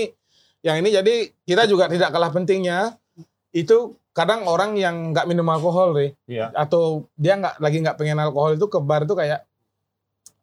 [0.60, 2.98] yang ini jadi kita juga tidak kalah pentingnya
[3.50, 6.50] itu kadang orang yang nggak minum alkohol deh Iya.
[6.52, 9.46] atau dia nggak lagi nggak pengen alkohol itu ke bar itu kayak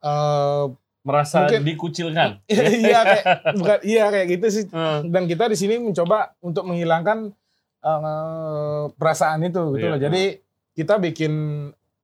[0.01, 0.63] eh
[1.01, 2.29] Merasa Mungkin- dikucilkan.
[2.85, 3.25] iya kayak
[3.57, 7.33] bukan iya kayak gitu sih Eh, dan kita di sini mencoba untuk menghilangkan
[7.79, 9.91] eh, perasaan itu gitu Iya.
[9.91, 10.23] loh jadi
[10.71, 11.33] kita bikin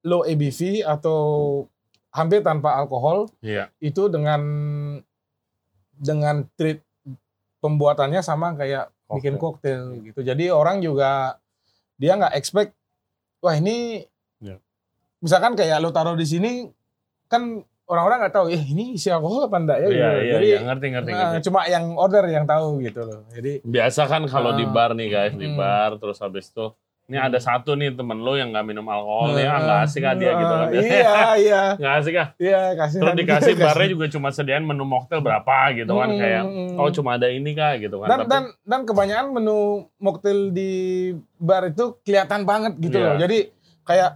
[0.02, 1.20] low ABV atau
[2.10, 3.70] hampir tanpa alkohol Iya.
[3.78, 4.42] itu dengan
[5.94, 6.82] dengan treat
[7.58, 10.20] pembuatannya sama kayak bikin koktail gitu.
[10.20, 11.38] Jadi orang juga
[11.96, 12.74] dia nggak expect
[13.40, 14.06] wah ini
[14.38, 14.62] Ya.
[15.18, 16.70] misalkan kayak lo taruh di sini
[17.28, 19.98] kan orang-orang nggak tahu eh ini isi alkohol apa enggak ya Iya, gitu.
[19.98, 20.60] iya, Jadi iya.
[20.62, 21.44] Ngerti, ngerti, nah, ngerti.
[21.44, 23.20] cuma yang order yang tahu gitu loh.
[23.30, 24.70] Jadi Biasa kan kalau di Ah.
[24.70, 25.56] bar nih guys, di Hmm.
[25.56, 26.68] bar terus habis itu
[27.08, 30.12] ini ada satu nih temen lo yang nggak minum alkohol nih, ah nggak asik ah
[30.14, 30.68] dia gitu kan.
[30.70, 30.84] Iya,
[31.40, 31.62] iya.
[31.74, 32.28] Nggak asik ah.
[32.38, 36.44] Iya, kasih Terus dikasih barnya juga cuma sediain menu mocktail berapa gitu kan Hmm, kayak
[36.76, 38.08] oh cuma ada ini kah gitu kan.
[38.10, 39.58] dan Tapi- dan dan kebanyakan menu
[39.98, 40.72] mocktail di
[41.38, 43.06] bar itu kelihatan banget gitu Iya.
[43.06, 43.16] loh.
[43.18, 43.38] Jadi
[43.82, 44.12] kayak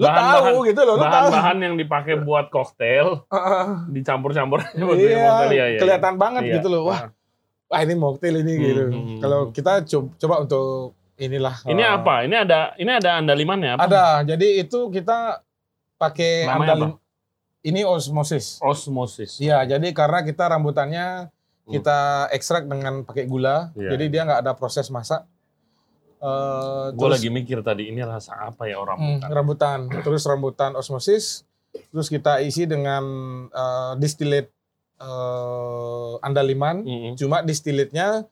[0.00, 1.12] lu Bahan-bahan- tahu gitu loh, lu tahu.
[1.28, 3.66] bahan-bahan yang dipakai buat koktail Heeh.
[3.92, 6.54] dicampur-campur buat iya, iya, iya, kelihatan banget iya.
[6.56, 6.88] gitu loh.
[6.88, 7.12] Wah,
[7.68, 8.82] wah ini mocktail ini Hmm, gitu.
[8.82, 9.18] hmm, hmm.
[9.20, 10.66] Kalau kita coba, coba untuk
[11.14, 11.54] inilah.
[11.62, 12.14] Ini eh, apa?
[12.24, 13.84] Ini ada ini ada andalimannya apa?
[13.84, 14.04] Ada.
[14.26, 15.44] Jadi itu kita
[15.94, 16.96] pakai andalim.
[17.60, 18.56] Ini osmosis.
[18.58, 19.36] Osmosis.
[19.36, 21.28] Iya, jadi karena kita rambutannya
[21.66, 21.98] kita
[22.30, 23.78] ekstrak dengan pakai gula, Hmm.
[23.78, 23.90] Iya.
[23.92, 25.28] jadi dia nggak ada proses masak.
[26.20, 29.88] Eh, Gue lagi mikir tadi ini rasa apa ya orang Hmm, rambutan.
[30.04, 31.48] Terus rambutan osmosis.
[31.72, 33.02] Terus kita isi dengan
[33.48, 34.52] eh, distillate
[35.00, 36.84] eh, andaliman.
[36.84, 37.12] Mm-mm.
[37.16, 38.28] Cuma distillate-nya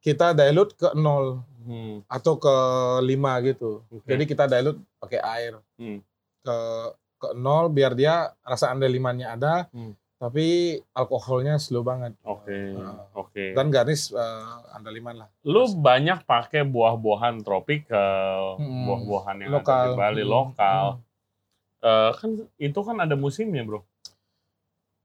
[0.00, 2.04] kita dilute ke nol Hmm.
[2.12, 2.52] atau ke
[3.00, 3.80] 5 gitu.
[3.88, 4.04] Oke.
[4.04, 6.04] Jadi kita dilute pakai air Hmm.
[6.44, 6.56] ke
[7.16, 9.64] ke nol biar dia rasa andalimannya ada.
[9.72, 9.96] Hmm.
[10.14, 10.46] Tapi
[10.90, 12.14] alkoholnya slow banget.
[12.22, 13.52] Oke, Nah, oke.
[13.52, 15.28] Dan garis eh, andaliman lah.
[15.42, 18.86] Lu banyak pakai buah-buahan tropikal, Hmm.
[18.86, 19.74] buah-buahan yang Lokal.
[19.74, 20.32] ada di Bali Hmm.
[20.32, 20.84] lokal.
[21.80, 23.84] Eh, kan itu kan ada musimnya, Bro.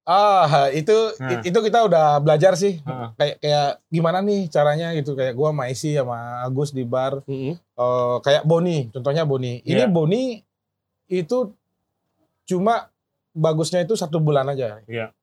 [0.06, 1.38] Ah, itu Nah.
[1.43, 2.80] itu kita udah belajar sih.
[2.80, 3.08] Heeh.
[3.13, 7.54] Kayak kayak gimana nih caranya gitu kayak gua sama Isi sama Agus di bar Mm-mm.
[7.54, 9.62] eh, kayak Boni, contohnya Boni.
[9.62, 9.88] Ini Iya.
[9.88, 10.41] Boni
[11.08, 11.54] itu
[12.43, 12.89] cuma
[13.34, 14.82] bagusnya itu satu bulan aja.
[14.86, 15.13] Iya.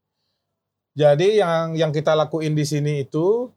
[0.97, 3.53] Jadi yang yang kita lakuin di sini itu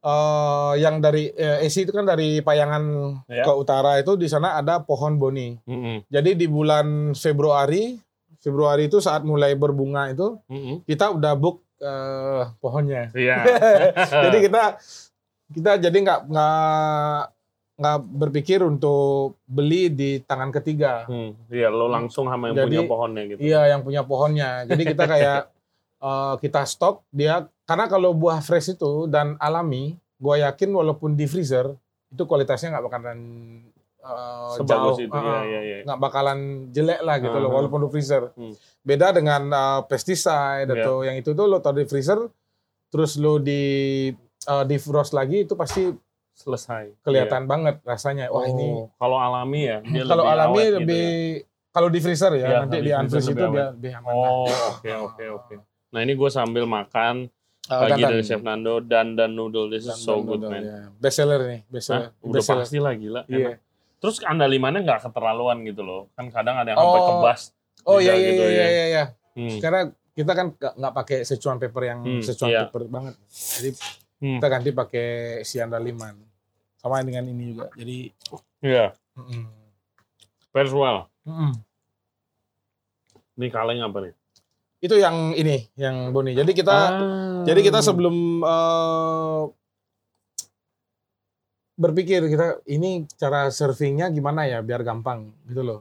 [0.00, 2.84] eh yang dari eh, Isi itu kan dari Payangan
[3.28, 3.44] Iya.
[3.44, 5.54] ke utara itu di sana ada pohon Boni.
[5.68, 6.08] Mm-mm.
[6.08, 7.94] Jadi di bulan Februari
[8.40, 10.82] Februari itu saat mulai berbunga itu Mm-mm.
[10.88, 13.12] kita udah book eh, pohonnya.
[13.12, 13.44] Iya.
[14.26, 14.62] jadi kita
[15.50, 17.18] kita jadi nggak nggak
[17.80, 21.08] nggak berpikir untuk beli di tangan ketiga.
[21.08, 23.38] Hmm, Iya, lo langsung sama yang Jadi, punya pohonnya gitu.
[23.40, 24.50] Iya, yang punya pohonnya.
[24.68, 25.40] Jadi kita kayak
[26.06, 31.24] eh, kita stok dia karena kalau buah fresh itu dan alami, gua yakin walaupun di
[31.24, 31.72] freezer
[32.12, 33.18] itu kualitasnya nggak bakalan
[33.96, 35.16] eh, Sebagus jauh, itu.
[35.16, 35.76] Iya, iya, iya.
[35.88, 36.38] nggak bakalan
[36.68, 37.56] jelek lah gitu loh Uh-huh.
[37.64, 38.22] walaupun di freezer.
[38.36, 38.52] Hmm.
[38.84, 42.28] Beda dengan eh, pesticide atau yang itu tuh lo taruh di freezer
[42.92, 43.62] terus lo di
[44.44, 45.88] eh, defrost lagi itu pasti
[46.40, 46.84] Selesai.
[47.00, 48.26] kelihatan banget rasanya.
[48.26, 48.32] Iya.
[48.32, 51.44] Wah ini Oh, kalau alami ya, dia kalau alami awet gitu lebih ya.
[51.70, 54.10] kalau di freezer ya, Iya, nanti di unfreeze itu lebih dia lebih aman.
[54.10, 55.54] Oh, oke oke oke.
[55.90, 57.28] Nah ini gue sambil makan
[57.62, 58.10] Eh, lagi dandan.
[58.10, 60.58] dari Chef Nando dan dan noodle this is so good man.
[60.60, 60.78] ya.
[60.92, 62.10] Best seller nih, best seller.
[62.18, 63.22] Udah Best pasti lah gila.
[63.24, 63.54] Iya.
[63.54, 63.58] enak.
[63.96, 66.08] Terus andalimannya nggak keterlaluan gitu loh.
[66.10, 67.08] Kan kadang ada yang sampai Oh.
[67.14, 67.40] kebas.
[67.82, 68.66] Oh iya iya gitu iya ya.
[68.66, 69.04] iya iya.
[69.32, 69.58] Hmm.
[69.58, 72.60] Karena kita kan nggak pakai Szechuan pepper yang Hmm, Szechuan iya.
[72.64, 73.14] pepper banget.
[73.28, 73.70] Jadi
[74.18, 74.36] Hmm.
[74.36, 75.08] kita ganti pakai
[75.42, 76.16] si andaliman.
[76.80, 77.68] Sama dengan ini juga.
[77.76, 78.08] Jadi
[78.64, 78.96] Iya.
[80.56, 81.12] Very well.
[81.28, 81.52] Mm-mm.
[83.36, 84.14] Ini kaleng apa nih?
[84.80, 86.32] itu yang ini, yang Boni.
[86.32, 87.44] Jadi kita Ah.
[87.44, 89.42] Jadi kita sebelum eh,
[91.80, 95.80] berpikir kita ini cara servingnya gimana ya biar gampang gitu loh.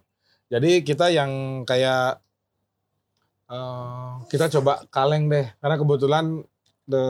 [0.52, 2.20] Jadi kita yang kayak
[3.48, 6.26] eh, kita coba kaleng deh karena kebetulan
[6.88, 7.04] the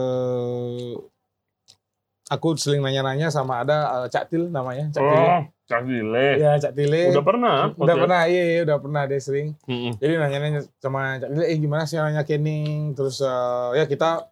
[2.30, 5.26] aku sering nanya-nanya sama ada uh, Cak Til namanya, Cak Tile.
[5.26, 6.26] Oh, Cak Dile.
[6.38, 7.10] Ya, Cak Tile.
[7.10, 7.56] Udah pernah?
[7.74, 8.00] Udah podcast?
[8.06, 9.58] pernah, iya, iya, udah pernah dia sering.
[9.66, 9.98] Mm-mm.
[9.98, 12.94] Jadi nanya-nanya sama Cak Tile, eh gimana sih nanya Kening?
[12.94, 14.30] Terus uh, ya kita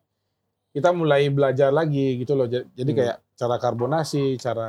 [0.71, 2.47] kita mulai belajar lagi gitu loh.
[2.47, 2.99] Jadi Hmm.
[3.03, 4.69] kayak cara karbonasi, cara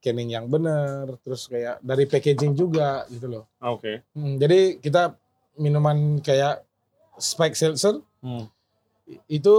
[0.00, 3.44] canning yang bener, terus kayak dari packaging juga gitu loh.
[3.60, 4.08] Oke.
[4.16, 5.16] Hmm, jadi kita
[5.58, 6.64] minuman kayak
[7.18, 8.46] spike seltzer Hmm.
[9.26, 9.56] itu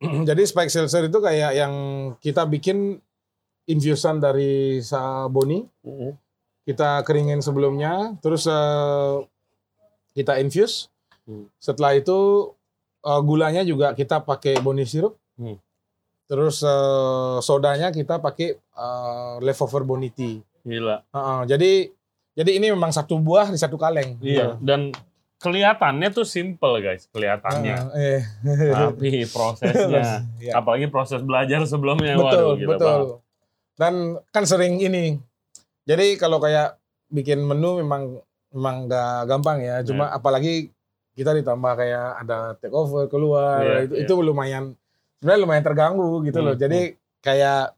[0.00, 1.74] jadi spike seltzer itu kayak yang
[2.20, 3.00] kita bikin
[3.66, 6.12] infusan dari saboni, Mm-mm.
[6.68, 9.14] kita keringin sebelumnya, terus eh,
[10.14, 10.88] kita infuse.
[11.26, 11.50] Hmm.
[11.58, 12.52] Setelah itu
[13.02, 15.18] eh, gulanya juga kita pakai boni sirup.
[15.34, 15.58] Hmm.
[16.28, 20.44] Terus eh, sodanya kita pakai eh, leftover boni tea.
[20.62, 21.02] Gila.
[21.10, 21.72] Heeh, jadi
[22.36, 24.20] jadi ini memang satu buah di satu kaleng.
[24.20, 24.60] Iya.
[24.60, 24.92] Dan
[25.36, 27.76] kelihatannya tuh simple guys, kelihatannya.
[27.92, 28.72] Heeh, eh.
[28.72, 30.52] Tapi prosesnya, Iya.
[30.56, 32.86] apalagi proses belajar sebelumnya, betul, waduh gila betul.
[32.86, 33.08] banget.
[33.76, 33.94] Dan
[34.32, 35.20] kan sering ini.
[35.84, 36.80] Jadi kalau kayak
[37.12, 38.18] bikin menu memang
[38.50, 39.84] memang nggak gampang ya.
[39.84, 40.72] Cuma apalagi
[41.12, 44.04] kita ditambah kayak ada take over keluar, Iya, itu iya.
[44.08, 44.72] itu lumayan
[45.20, 46.56] sebenarnya lumayan terganggu gitu loh.
[46.56, 46.80] Hmm, Jadi
[47.20, 47.72] kayak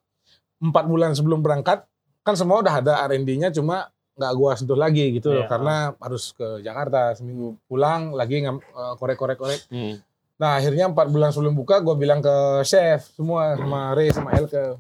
[0.59, 1.87] empat bulan sebelum berangkat
[2.23, 5.49] kan semua udah ada R&D-nya cuma nggak gua sentuh lagi gitu loh Iya.
[5.49, 8.59] karena harus ke Jakarta seminggu pulang lagi eh,
[8.99, 10.03] korek-korek-korek Hmm.
[10.37, 14.79] Nah akhirnya empat bulan sebelum buka gue bilang ke chef semua sama Ray sama Elke.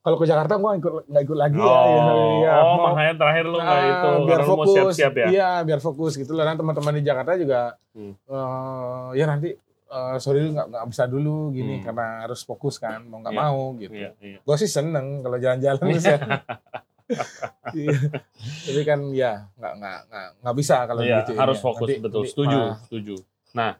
[0.00, 1.76] Kalau ke Jakarta gue ikut nggak ikut lagi Oh, ya.
[1.82, 2.52] ya, ya.
[2.54, 4.72] oh Mau- makanya terakhir lu nggak Ah, itu, biar karena lu mau fokus.
[4.72, 5.26] siap-siap ya.
[5.28, 6.44] Iya biar fokus gitu lah.
[6.46, 8.12] Dan teman-teman di Jakarta juga Hmm.
[8.14, 9.48] eh, ya nanti
[9.86, 11.84] eh, sorry lu nggak nggak bisa dulu gini Hmm.
[11.84, 13.42] karena harus fokus kan mau nggak Iya.
[13.42, 13.92] mau gitu.
[13.92, 14.38] Iya, iya.
[14.40, 15.92] Gue sih seneng kalau jalan-jalan ya.
[15.92, 16.16] Iya.
[17.06, 21.32] Tapi kan ya nggak nggak nggak nggak bisa kalau Iya, gitu.
[21.34, 21.62] harus ya.
[21.62, 22.22] fokus Nanti- betul.
[22.24, 23.16] Setuju, malah- setuju.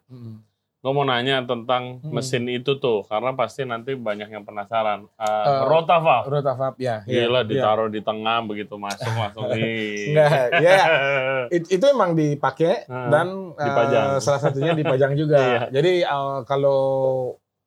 [0.07, 0.35] Mm.
[0.77, 2.13] Gue mau nanya tentang Hmm.
[2.13, 5.09] mesin itu tuh, karena pasti nanti banyak yang penasaran.
[5.11, 7.01] Uh, Eh, Rotava, Rotavap ya.
[7.03, 7.43] iya, gila iya.
[7.43, 10.13] ditaruh di tengah begitu masuk langsung nih.
[10.13, 10.77] Enggak, ya.
[11.57, 14.07] It- itu emang dipakai Hmm, dan eh, dipajang.
[14.17, 15.37] salah satunya dipajang juga.
[15.37, 15.61] Iya.
[15.73, 16.79] Jadi eh, kalau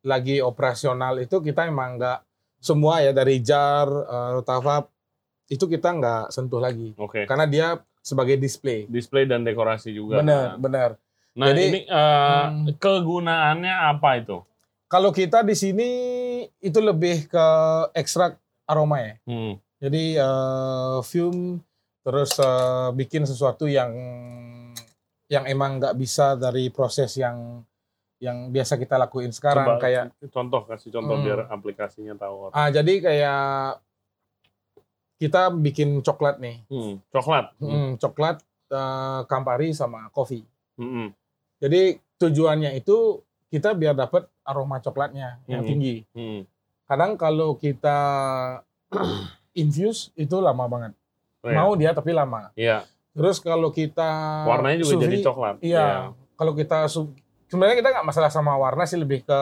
[0.00, 2.24] lagi operasional itu kita emang nggak
[2.58, 4.88] semua ya dari jar, uh, rotavap
[5.50, 7.66] itu kita nggak sentuh lagi Oke, karena dia
[8.00, 8.86] sebagai display.
[8.86, 10.22] display dan dekorasi juga.
[10.22, 10.90] Benar, benar.
[11.36, 11.98] Nah, Jadi, ini uh,
[12.48, 12.78] hmm.
[12.78, 14.38] kegunaannya apa itu?
[14.86, 15.90] Kalau kita di sini
[16.58, 17.46] itu lebih ke
[17.94, 18.34] ekstrak
[18.66, 19.14] aroma ya.
[19.22, 19.54] Hmm.
[19.78, 21.62] Jadi eh, fume
[22.02, 23.92] terus eh, bikin sesuatu yang
[25.30, 27.62] yang emang nggak bisa dari proses yang
[28.20, 31.24] yang biasa kita lakuin sekarang Coba kayak contoh kasih contoh Hmm.
[31.24, 32.50] biar aplikasinya tahu.
[32.52, 33.40] ah jadi kayak
[35.20, 36.96] kita bikin coklat nih Hmm.
[37.08, 37.52] Coklat.
[37.56, 37.68] Hmm.
[37.68, 40.40] Hmm, coklat eh, Campari sama kopi
[40.74, 41.12] Hmm.
[41.58, 45.68] jadi tujuannya itu kita biar dapat aroma coklatnya yang Hmm.
[45.68, 46.48] tinggi Hmm.
[46.84, 47.98] kadang kalau kita
[49.54, 50.92] infuse itu lama banget
[51.40, 51.56] Oh, ya.
[51.56, 54.10] mau dia tapi lama Iya, terus kalau kita
[54.44, 55.56] warnanya juga sous jadi coklat.
[55.60, 56.12] Iya.
[56.34, 59.40] Kalau kita su- sebenarnya kita nggak masalah sama warna sih lebih ke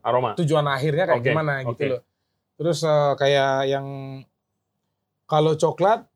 [0.00, 0.34] Aroma.
[0.34, 1.86] tujuan akhirnya kayak Oke, gimana gitu oke.
[1.88, 2.02] loh.
[2.56, 3.86] Terus eh, kayak yang
[5.26, 6.06] kalau coklat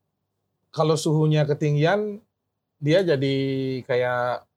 [0.69, 2.19] kalau suhunya ketinggian
[2.77, 3.35] dia jadi
[3.83, 4.47] kayak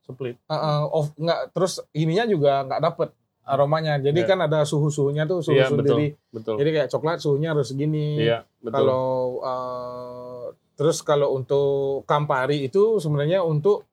[0.00, 0.40] Split.
[0.40, 3.08] eh, eh, off nggak terus ininya juga nggak dapet
[3.44, 3.96] aromanya.
[3.96, 4.28] Jadi Iya.
[4.28, 6.16] kan ada suhu-suhunya tuh suhu Iya, sendiri.
[6.28, 6.56] Betul.
[6.56, 8.20] Jadi kayak coklat suhunya harus segini.
[8.20, 8.72] Iya, betul.
[8.74, 9.06] Kalau
[9.40, 10.44] eh,
[10.74, 13.84] terus kalau untuk Campari itu sebenarnya untuk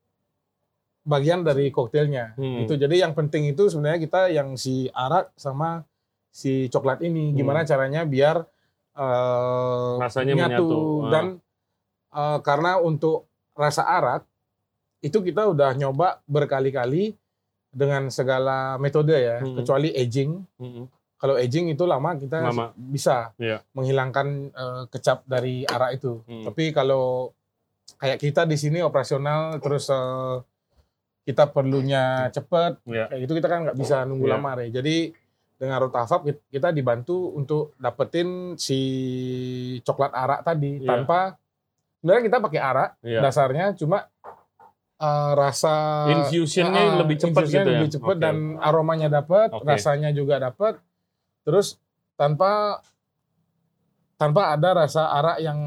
[1.03, 2.33] bagian dari koktailnya.
[2.33, 2.63] Hmm.
[2.63, 5.85] Itu jadi yang penting itu sebenarnya kita yang si arak sama
[6.29, 7.37] si coklat ini Hmm.
[7.37, 8.43] gimana caranya biar
[8.95, 10.67] eh, Rasanya menyatu.
[11.01, 11.11] Ah.
[11.11, 11.25] dan
[12.11, 14.23] eh, karena untuk rasa arak
[14.99, 17.13] itu kita udah nyoba berkali-kali
[17.69, 19.55] dengan segala metode ya, Hmm.
[19.55, 20.31] kecuali aging.
[20.57, 20.85] Mm-mm.
[21.15, 22.71] Kalau aging itu lama kita Lama.
[22.73, 23.63] bisa Iya.
[23.71, 26.23] menghilangkan eh, kecap dari arak itu.
[26.23, 26.43] Hmm.
[26.45, 27.35] Tapi kalau
[27.95, 30.35] kayak kita di sini operasional terus eh,
[31.23, 33.09] kita perlunya cepet, Iya.
[33.09, 34.33] kayak gitu kita kan nggak bisa nunggu Iya.
[34.33, 34.69] lama ya.
[34.73, 34.97] Jadi
[35.55, 38.79] dengan Rotavap kit- kita dibantu untuk dapetin si
[39.81, 40.87] coklat arak tadi Iya.
[40.89, 41.39] tanpa
[41.97, 43.19] sebenarnya kita pakai arak Iya.
[43.19, 44.05] dasarnya cuma
[44.95, 47.67] eh, rasa Infusionnya eh, lebih cepat gitu ya?
[47.67, 48.21] lebih cepat Oke.
[48.21, 49.67] dan aromanya dapat, Oke.
[49.67, 50.79] rasanya juga dapat.
[51.43, 51.75] Terus
[52.15, 52.79] tanpa
[54.15, 55.59] tanpa ada rasa arak yang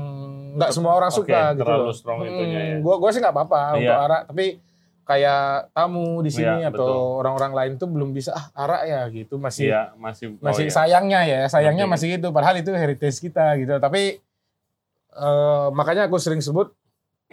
[0.56, 2.76] nggak semua orang suka gitu terlalu strong itunya ya.
[2.80, 3.76] Gua gua sih nggak apa-apa Iya.
[3.76, 4.46] untuk arak, tapi
[5.08, 9.40] kayak tamu di sini Iya, atau orang-orang lain tuh belum bisa ah arak ya gitu
[9.40, 10.74] masih Iya, masih oh, masih iya.
[10.76, 11.92] sayangnya ya sayangnya Oke.
[11.96, 14.20] masih gitu padahal itu heritage kita gitu tapi
[15.10, 16.68] eh, makanya aku sering sebut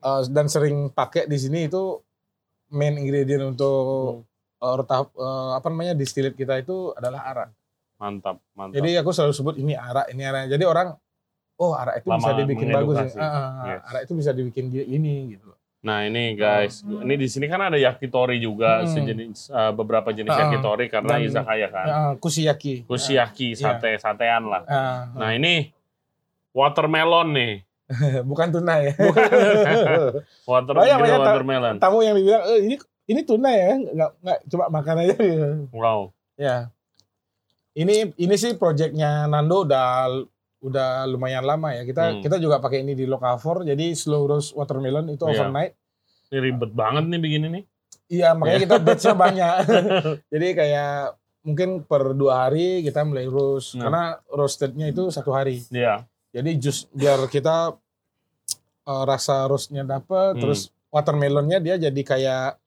[0.00, 1.98] eh, dan sering pakai di sini itu
[2.70, 4.62] main ingredient untuk Hmm.
[4.62, 7.50] eh, retap- eh, apa namanya distillate kita itu adalah arak
[7.98, 8.80] Mantap, mantap.
[8.80, 10.48] Jadi aku selalu sebut ini arak, ini arak.
[10.48, 10.96] Jadi orang,
[11.60, 12.96] oh arak itu bisa Lama dibikin bagus.
[12.96, 13.20] Ya.
[13.20, 13.80] ah, Yes.
[13.84, 15.49] Arak itu bisa dibikin ini gitu.
[15.80, 18.90] Nah ini guys, ini di sini kan ada yakitori juga, Hmm.
[18.90, 21.86] sejenis eh, beberapa jenis Ah, yakitori karena dan- izakaya kan.
[21.86, 22.84] Ah, kushiyaki.
[22.84, 23.58] Kushiyaki, iya.
[23.58, 24.62] sate, satean lah.
[24.64, 25.00] Ah, ah.
[25.16, 25.72] Nah ini
[26.52, 27.54] watermelon nih.
[28.28, 28.92] bukan tuna ya.
[30.46, 31.76] Water, Banyak, watermelon.
[31.78, 32.76] Tamu yang dibilang, eh, ini
[33.08, 35.14] ini tuna ya, nggak nggak cuma makan aja.
[35.72, 36.12] Wow.
[36.36, 36.70] ya.
[37.70, 40.06] Ini ini sih proyeknya Nando udah
[40.60, 41.82] udah lumayan lama ya.
[41.82, 42.20] Kita Hmm.
[42.20, 43.62] kita juga pakai ini di Locafor.
[43.62, 45.32] Jadi slow roast watermelon itu Iya.
[45.34, 45.72] overnight.
[46.28, 47.64] Ini ribet banget nih begini nih.
[48.10, 49.54] Iya, makanya kita batch-nya banyak.
[50.26, 50.92] Jadi kayak
[51.40, 53.74] mungkin per dua hari kita mulai roast.
[53.74, 53.82] Nah.
[53.82, 55.64] Karena roastednya itu satu hari.
[55.68, 56.04] Iya.
[56.30, 57.74] Jadi jus biar kita
[58.82, 60.40] eh, rasa roastnya dapet, Hmm.
[60.40, 62.58] terus watermelonnya dia jadi kayak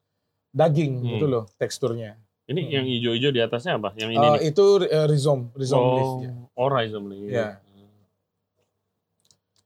[0.49, 1.10] daging Hmm.
[1.10, 2.15] gitu loh teksturnya.
[2.43, 2.71] Ini Hmm.
[2.71, 3.91] yang hijau-hijau di atasnya apa?
[3.93, 4.41] Yang ini Eh, nih.
[4.45, 6.06] itu eh, rhizome, rhizome leaf.
[6.06, 6.32] Oh, ya.
[6.53, 7.23] oh rhizome leaf.
[7.25, 7.47] Iya.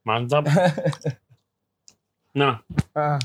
[0.07, 0.47] Mantap.
[2.39, 2.63] nah,
[2.95, 3.19] Ah.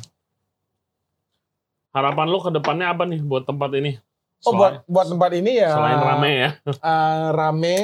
[1.93, 4.01] harapan lo ke depannya apa nih buat tempat ini?
[4.43, 6.51] Oh buat buat tempat ini ya selain rame ya.
[6.67, 7.77] eh, rame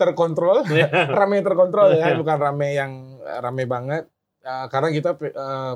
[0.00, 0.88] terkontrol, Iya.
[1.12, 2.16] rame terkontrol ya, Iya.
[2.16, 4.08] bukan rame yang rame banget.
[4.40, 5.74] Eh, karena kita eh,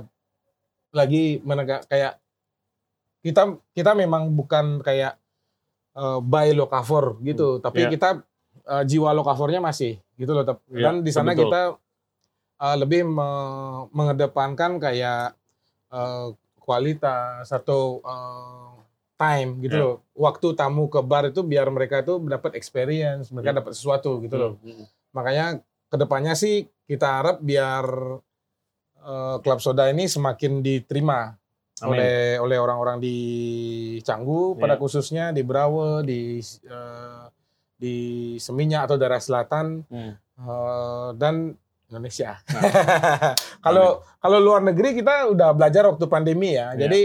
[0.97, 2.17] lagi menegak kayak
[3.21, 5.21] kita kita memang bukan kayak
[5.93, 7.91] eh, buy lokavor gitu, tapi Iya.
[7.93, 8.09] kita
[8.65, 10.47] eh, jiwa lokavornya masih gitu loh.
[10.73, 11.53] Iya, Dan di sana betul.
[11.53, 11.61] kita
[12.61, 15.33] eh, lebih me- mengedepankan kayak
[15.91, 18.71] eh, kualitas atau eh,
[19.17, 19.83] time gitu Iya.
[19.85, 19.97] loh.
[20.15, 23.59] Waktu tamu ke bar itu biar mereka itu dapat experience, mereka Iya.
[23.59, 24.53] dapat sesuatu gitu loh.
[24.61, 24.85] Hmm.
[25.11, 25.47] Makanya
[25.87, 26.55] ke depannya sih
[26.87, 27.85] kita harap biar
[29.01, 31.33] eh, klub soda ini semakin diterima
[31.81, 31.89] Amin.
[31.91, 33.17] oleh oleh orang-orang di
[34.01, 34.81] Canggu pada Iya.
[34.81, 37.25] khususnya di Brawe di eh,
[37.75, 37.97] di
[38.37, 40.13] Seminyak atau daerah selatan Hmm.
[40.17, 41.57] eh, dan
[41.91, 42.39] Indonesia.
[43.67, 46.73] Kalau kalau luar negeri kita udah belajar waktu pandemi ya.
[46.73, 46.87] Iya.
[46.87, 47.03] Jadi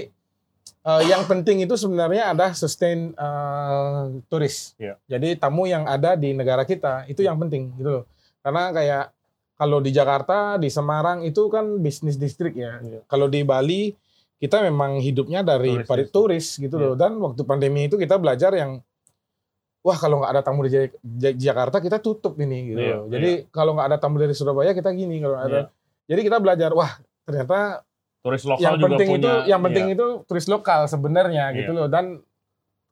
[0.64, 4.78] eh, yang penting itu sebenarnya ada sustain eh, turis.
[4.78, 4.96] Iya.
[5.10, 8.06] Jadi tamu yang ada di negara kita itu yang penting gitu loh.
[8.46, 9.06] Karena kayak
[9.56, 12.80] kalau di Jakarta, di Semarang itu kan bisnis distrik ya.
[12.80, 13.00] Iya.
[13.10, 13.96] Kalau di Bali
[14.36, 16.94] kita memang hidupnya dari Turis turis gitu loh.
[16.94, 18.84] Dan waktu pandemi itu kita belajar yang
[19.86, 22.82] wah kalau nggak ada tamu Ja- Jakarta kita tutup ini gitu.
[22.82, 23.06] Loh.
[23.06, 25.70] Jadi kalau nggak ada tamu dari Surabaya kita gini kalau ada.
[25.70, 26.10] Iya.
[26.10, 27.86] Jadi kita belajar wah ternyata
[28.26, 29.22] Turis lokal yang juga penting punya.
[29.22, 29.94] itu yang penting iya.
[29.94, 31.58] itu turis lokal sebenarnya Iya.
[31.62, 31.86] gitu loh.
[31.86, 32.18] Dan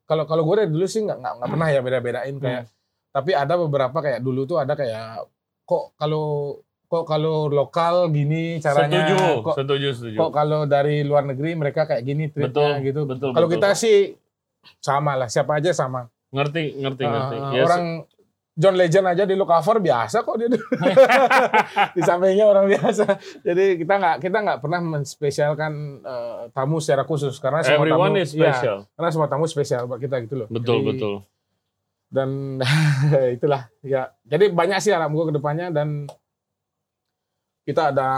[0.05, 2.63] kalau kalau gue dari dulu sih nggak nggak pernah ya beda-bedain kayak.
[2.69, 2.71] Hmm.
[3.13, 5.25] Tapi ada beberapa kayak dulu tuh ada kayak
[5.65, 10.17] kok kalau kok kalau lokal gini caranya setuju, kok setuju, setuju.
[10.21, 13.01] kok kalau dari luar negeri mereka kayak gini betul, treatnya gitu.
[13.09, 13.29] betul.
[13.33, 13.57] Kalau betul.
[13.57, 14.13] kita sih
[14.77, 16.12] sama lah, siapa aja sama.
[16.33, 17.35] Ngerti, ngerti, Uh, ngerti.
[17.37, 17.85] uh, Ya, orang
[18.53, 20.45] John Legend aja di cover biasa kok dia
[21.97, 23.17] di sampingnya orang biasa.
[23.41, 25.73] Jadi kita nggak kita nggak pernah menspesialkan
[26.05, 28.85] eh, tamu secara khusus karena semua everyone tamu is special.
[28.93, 30.47] karena semua tamu spesial buat kita gitu loh.
[30.53, 31.13] Betul, Jadi, betul.
[32.13, 32.61] Dan
[33.41, 34.13] itulah ya.
[34.21, 36.05] Jadi banyak sih harap gue ke depannya dan
[37.63, 38.09] kita ada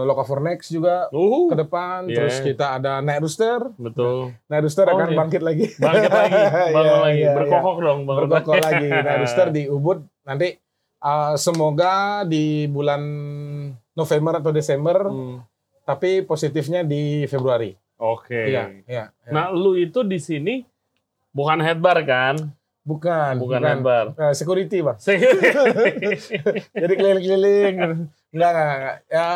[0.00, 2.14] Locafor Next juga Uh, ke depan, Iya.
[2.16, 3.74] terus kita ada Night Rooster.
[3.74, 4.30] betul.
[4.46, 5.18] Night Rooster Oh, akan iya.
[5.18, 5.66] bangkit lagi.
[5.74, 6.34] Bangkit lagi,
[6.70, 7.32] bangun Iya, lagi, iya, iya.
[7.34, 8.86] berkokok dong, bangun berkokok lagi.
[9.04, 10.48] Night Rooster di Ubud nanti
[11.00, 13.02] uh, semoga di bulan
[13.92, 15.42] November atau Desember, Hmm,
[15.82, 17.74] tapi positifnya di Februari.
[17.96, 18.46] Oke.
[18.46, 19.04] Iya, iya.
[19.10, 19.28] iya.
[19.28, 20.62] Nah, lu itu di sini
[21.30, 22.38] bukan head bar kan?
[22.80, 24.06] bukan, Bukan, head bar.
[24.14, 24.98] Eh, security bang.
[26.74, 27.76] Jadi keliling-keliling.
[28.34, 28.96] Enggak, enggak, enggak.
[29.06, 29.26] Ya,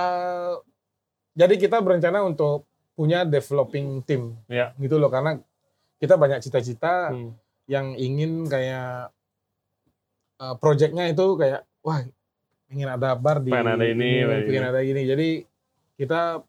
[1.39, 2.67] jadi kita berencana untuk
[2.99, 4.35] punya developing team.
[4.51, 4.75] Iya.
[4.75, 5.39] Gitu loh, karena
[6.03, 7.39] kita banyak cita-cita Hmm,
[7.71, 9.15] yang ingin kayak
[10.43, 12.03] uh, projectnya itu kayak wah
[12.69, 14.71] ingin ada bar di Pengen ada ini, pengen pengen ini.
[14.75, 15.03] ada ini.
[15.07, 15.29] Jadi
[15.95, 16.43] kita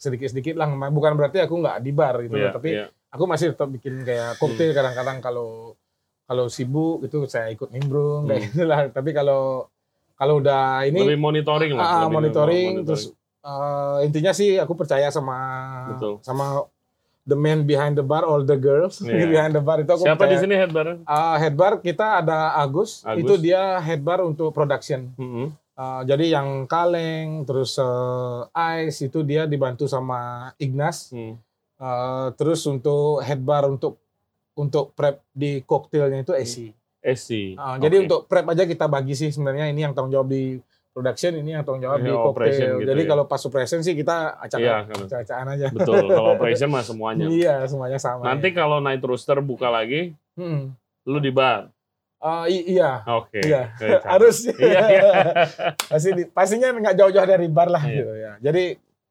[0.00, 2.86] sedikit-sedikit lah, bukan berarti aku nggak di bar gitu iya, loh, tapi iya.
[3.12, 5.72] aku masih tetap bikin kayak koktail kadang-kadang kalau
[6.24, 8.48] kalau sibuk itu saya ikut nimbrung kayak Hmm.
[8.52, 8.88] gitu lah.
[8.88, 9.68] Tapi kalau
[10.14, 11.82] kalau udah ini lebih monitoring lah.
[11.82, 12.74] ah, lebih monitoring, monitoring.
[12.84, 13.02] terus
[13.40, 15.36] uh, intinya sih aku percaya sama
[15.90, 16.18] Betul.
[16.20, 16.64] sama
[17.24, 19.26] the man behind the bar all the girls Iya.
[19.32, 20.40] behind the bar itu aku Siapa di percaya.
[20.40, 20.86] sini head bar?
[21.00, 23.18] Uh, head bar kita ada Agus, Agus.
[23.18, 25.10] itu dia head bar untuk production.
[25.14, 28.46] Hmm, Uh, jadi yang kaleng, terus uh,
[28.78, 31.10] ice itu dia dibantu sama Ignas.
[31.10, 31.34] hmm.
[31.74, 33.98] Uh, terus untuk head bar untuk
[34.54, 36.70] untuk prep di koktailnya itu Esi.
[37.06, 37.52] SC.
[37.52, 38.02] Uh, Jadi Oke.
[38.02, 40.56] untuk prep aja kita bagi sih sebenarnya ini yang tanggung jawab di
[40.90, 42.54] production, ini yang tanggung jawab Ini di koktail.
[42.54, 43.08] gitu jadi ya.
[43.10, 44.96] kalau pas operation sih kita acak Iya, kan.
[45.04, 45.66] acak-acakan aja.
[45.68, 45.94] betul.
[46.06, 47.24] Kalau operation mah semuanya.
[47.26, 48.22] Iya semuanya sama.
[48.24, 48.56] Nanti ya.
[48.56, 50.72] kalau Night Rooster buka lagi, Hmm.
[51.04, 51.68] lu di bar.
[52.46, 53.36] I- iya, Oke.
[53.38, 53.68] iya.
[53.76, 54.08] Oke, cakep.
[54.08, 54.36] Harus.
[54.56, 55.10] Iya, iya.
[55.76, 57.92] Pasti pastinya nggak jauh-jauh dari bar lah Iya.
[57.94, 58.32] gitu ya.
[58.40, 58.64] Jadi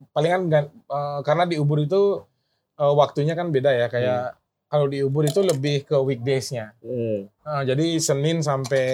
[0.09, 2.25] palingan eh, karena di Ubud itu
[2.73, 3.85] eh, waktunya kan beda ya.
[3.85, 4.39] Kayak
[4.73, 6.73] kalau di Ubud itu lebih ke weekdays-nya.
[6.79, 7.29] Hmm.
[7.39, 8.85] Ah, jadi Senin sampai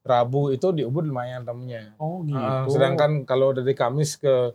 [0.00, 1.96] Rabu itu di Ubud lumayan temunya.
[1.96, 2.36] Oh gitu.
[2.36, 4.52] Ah, sedangkan kalau dari Kamis ke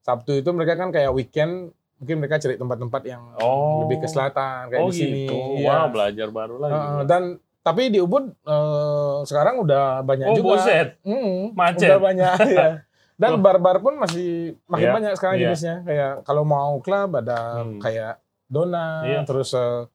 [0.00, 3.82] Sabtu itu mereka kan kayak weekend mungkin mereka cari tempat-tempat yang Oh.
[3.82, 5.22] lebih ke selatan kayak oh di sini.
[5.24, 5.34] gitu.
[5.58, 5.66] Iya.
[5.66, 6.74] Wah belajar baru lagi.
[6.74, 7.22] Ah, dan
[7.60, 10.46] tapi di Ubud eh, sekarang udah banyak oh juga.
[10.56, 10.88] buset.
[11.02, 11.90] Mm, Macet.
[11.90, 12.68] Udah banyak ya.
[13.14, 15.42] Dan bar-bar pun masih makin Iya, banyak sekarang iya.
[15.50, 15.76] jenisnya.
[15.82, 17.78] Kayak kalau mau klub ada Hmm.
[17.78, 19.20] kayak Dona, Iya.
[19.22, 19.86] terus eh,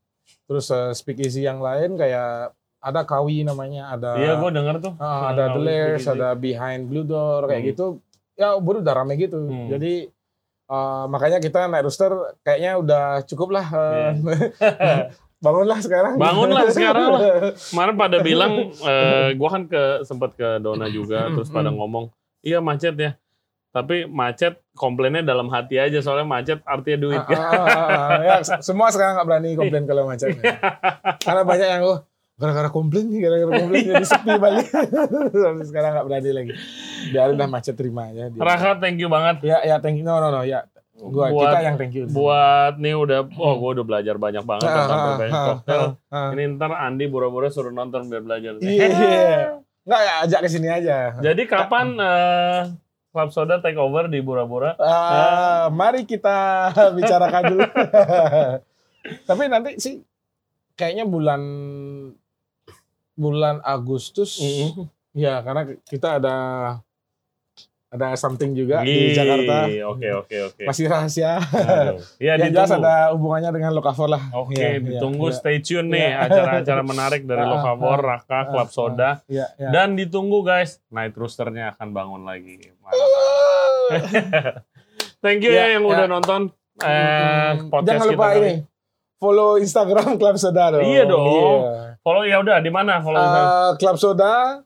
[0.46, 4.94] terus eh, speakeasy yang lain kayak ada Kawi namanya, ada Iya gue denger tuh.
[4.98, 5.60] ah, ada The
[5.96, 6.10] speakeasy.
[6.12, 7.70] ada Behind Blue Door kayak Hmm.
[7.70, 7.86] gitu.
[8.34, 9.40] Ya Ubud udah rame gitu.
[9.42, 9.68] Hmm.
[9.68, 10.08] Jadi
[10.66, 13.66] eh, makanya kita naik rooster kayaknya udah cukup lah.
[13.68, 14.12] eh,
[15.40, 16.16] Bangunlah sekarang.
[16.16, 17.22] Bangunlah sekarang lah.
[17.70, 21.78] Kemarin pada bilang, eh, gue kan ke sempat ke Dona juga, terus pada Hmm.
[21.78, 22.06] ngomong,
[22.40, 23.12] iya macet ya.
[23.74, 27.42] Tapi macet komplainnya dalam hati aja, soalnya macet artinya duit kan.
[27.42, 28.20] ah, ah, ah.
[28.22, 30.38] ya, semua sekarang nggak berani komplain kalau macet.
[31.26, 32.00] Karena banyak yang oh
[32.38, 34.70] gara-gara komplain nih, gara-gara komplain jadi sepi balik.
[35.34, 36.54] Sampai sekarang nggak berani lagi.
[37.10, 38.30] Biarin dah macet terima aja.
[38.30, 38.42] dia.
[38.46, 39.42] Raka thank you banget.
[39.42, 40.06] Ya ya thank you.
[40.06, 40.70] No no no ya.
[40.94, 42.06] Gua Buat- kita yang thank you.
[42.14, 45.02] Buat nih udah, oh gue udah belajar banyak banget tentang
[45.34, 46.30] ah, ah.
[46.30, 48.62] Ini ntar Andi bura-bura suruh nonton biar belajar.
[48.62, 49.58] Iya.
[49.84, 51.18] Nggak ya ajak ke sini aja.
[51.20, 52.62] Jadi kapan eh,
[53.14, 54.74] Club Soda take over di Bura-Bura?
[54.82, 57.62] Ah, mari kita bicarakan dulu.
[59.30, 60.02] Tapi nanti sih
[60.74, 61.42] kayaknya bulan
[63.14, 64.90] bulan Agustus Mm-mm.
[65.14, 66.36] ya karena kita ada
[67.94, 69.70] ada something juga Ih, di Jakarta.
[69.70, 70.64] Oke oke oke.
[70.66, 71.38] Masih rahasia.
[71.38, 72.02] Aduh.
[72.18, 74.34] Iya yang jelas ada hubungannya dengan Lokavor lah.
[74.34, 76.26] Oke, Iya, ditunggu iya, stay tune nih Iya.
[76.26, 78.68] acara-acara menarik dari Lokavor, Raka, ah, Club.
[78.74, 79.22] Soda.
[79.30, 79.70] Iya, iya.
[79.70, 82.74] Dan ditunggu guys, Night Roosternya akan bangun lagi.
[85.24, 85.94] Thank you ya, Iya, yang iya.
[85.94, 86.42] udah nonton
[86.82, 88.54] eh, podcast Jangan lupa kita kali ini
[89.22, 90.84] follow Instagram Club Soda dong.
[90.84, 91.24] Iya dong.
[91.30, 91.54] Iya.
[92.02, 93.22] Follow ya udah di mana follow?
[93.22, 94.60] Eh, Club Soda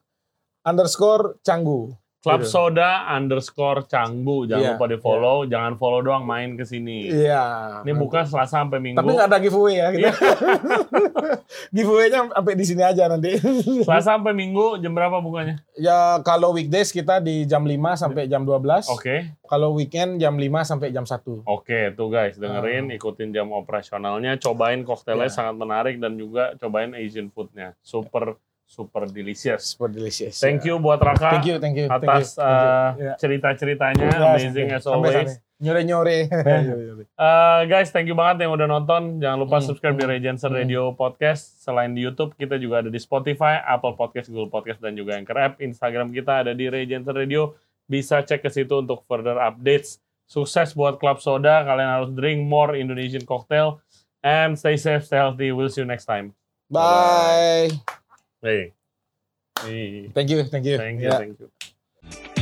[0.63, 1.91] underscore Canggu.
[2.28, 2.51] Club gitu.
[2.51, 4.43] Soda underscore Canggu.
[4.43, 7.07] Jangan Iya, lupa di follow, jangan follow doang main ke sini.
[7.07, 7.45] Iya.
[7.82, 8.97] Ini buka Selasa sampai Minggu.
[8.97, 9.88] Tapi nggak ada giveaway ya.
[9.89, 10.11] Iya.
[10.11, 10.32] Kita.
[11.75, 13.32] Giveaway-nya sampai di sini aja nanti.
[13.88, 15.59] Selasa sampai Minggu jam berapa bukanya?
[15.73, 18.89] ya kalau weekdays kita di jam 5 sampai jam 12.
[18.89, 19.30] Oke.
[19.43, 21.45] Kalau weekend jam 5 sampai jam 1.
[21.45, 25.38] Oke, tuh guys, dengerin, ikutin jam operasionalnya, cobain koktelnya Iya.
[25.38, 28.36] sangat menarik dan juga cobain Asian foodnya, super
[28.68, 29.74] super delicious.
[29.74, 30.36] Super delicious.
[30.38, 31.88] Thank you buat Raka Thank you, thank you.
[31.88, 33.13] thank atas uh, Ya.
[33.15, 35.39] cerita-ceritanya, Ya, amazing as always.
[35.57, 36.30] Nyore-nyore.
[37.18, 39.18] Uh, guys, thank you banget yang udah nonton.
[39.18, 40.59] Jangan lupa Hmm, subscribe di hmm, Regenser hmm.
[40.61, 41.57] Radio Podcast.
[41.65, 45.34] Selain di YouTube, kita juga ada di Spotify, Apple Podcast, Google Podcast, dan juga Anchor
[45.34, 45.57] App.
[45.57, 47.57] Instagram kita ada di Regenser Radio.
[47.89, 49.97] Bisa cek ke situ untuk further updates.
[50.30, 51.65] Sukses buat Club Soda.
[51.65, 53.82] Kalian harus drink more Indonesian cocktail.
[54.22, 55.49] And stay safe, stay healthy.
[55.55, 56.38] We'll see you next time.
[56.70, 57.72] Bye.
[58.48, 58.72] Hey.
[59.60, 60.10] hey.
[60.16, 60.78] Thank you, thank you.
[60.78, 61.18] Thank you, yeah.
[61.18, 62.34] thank you.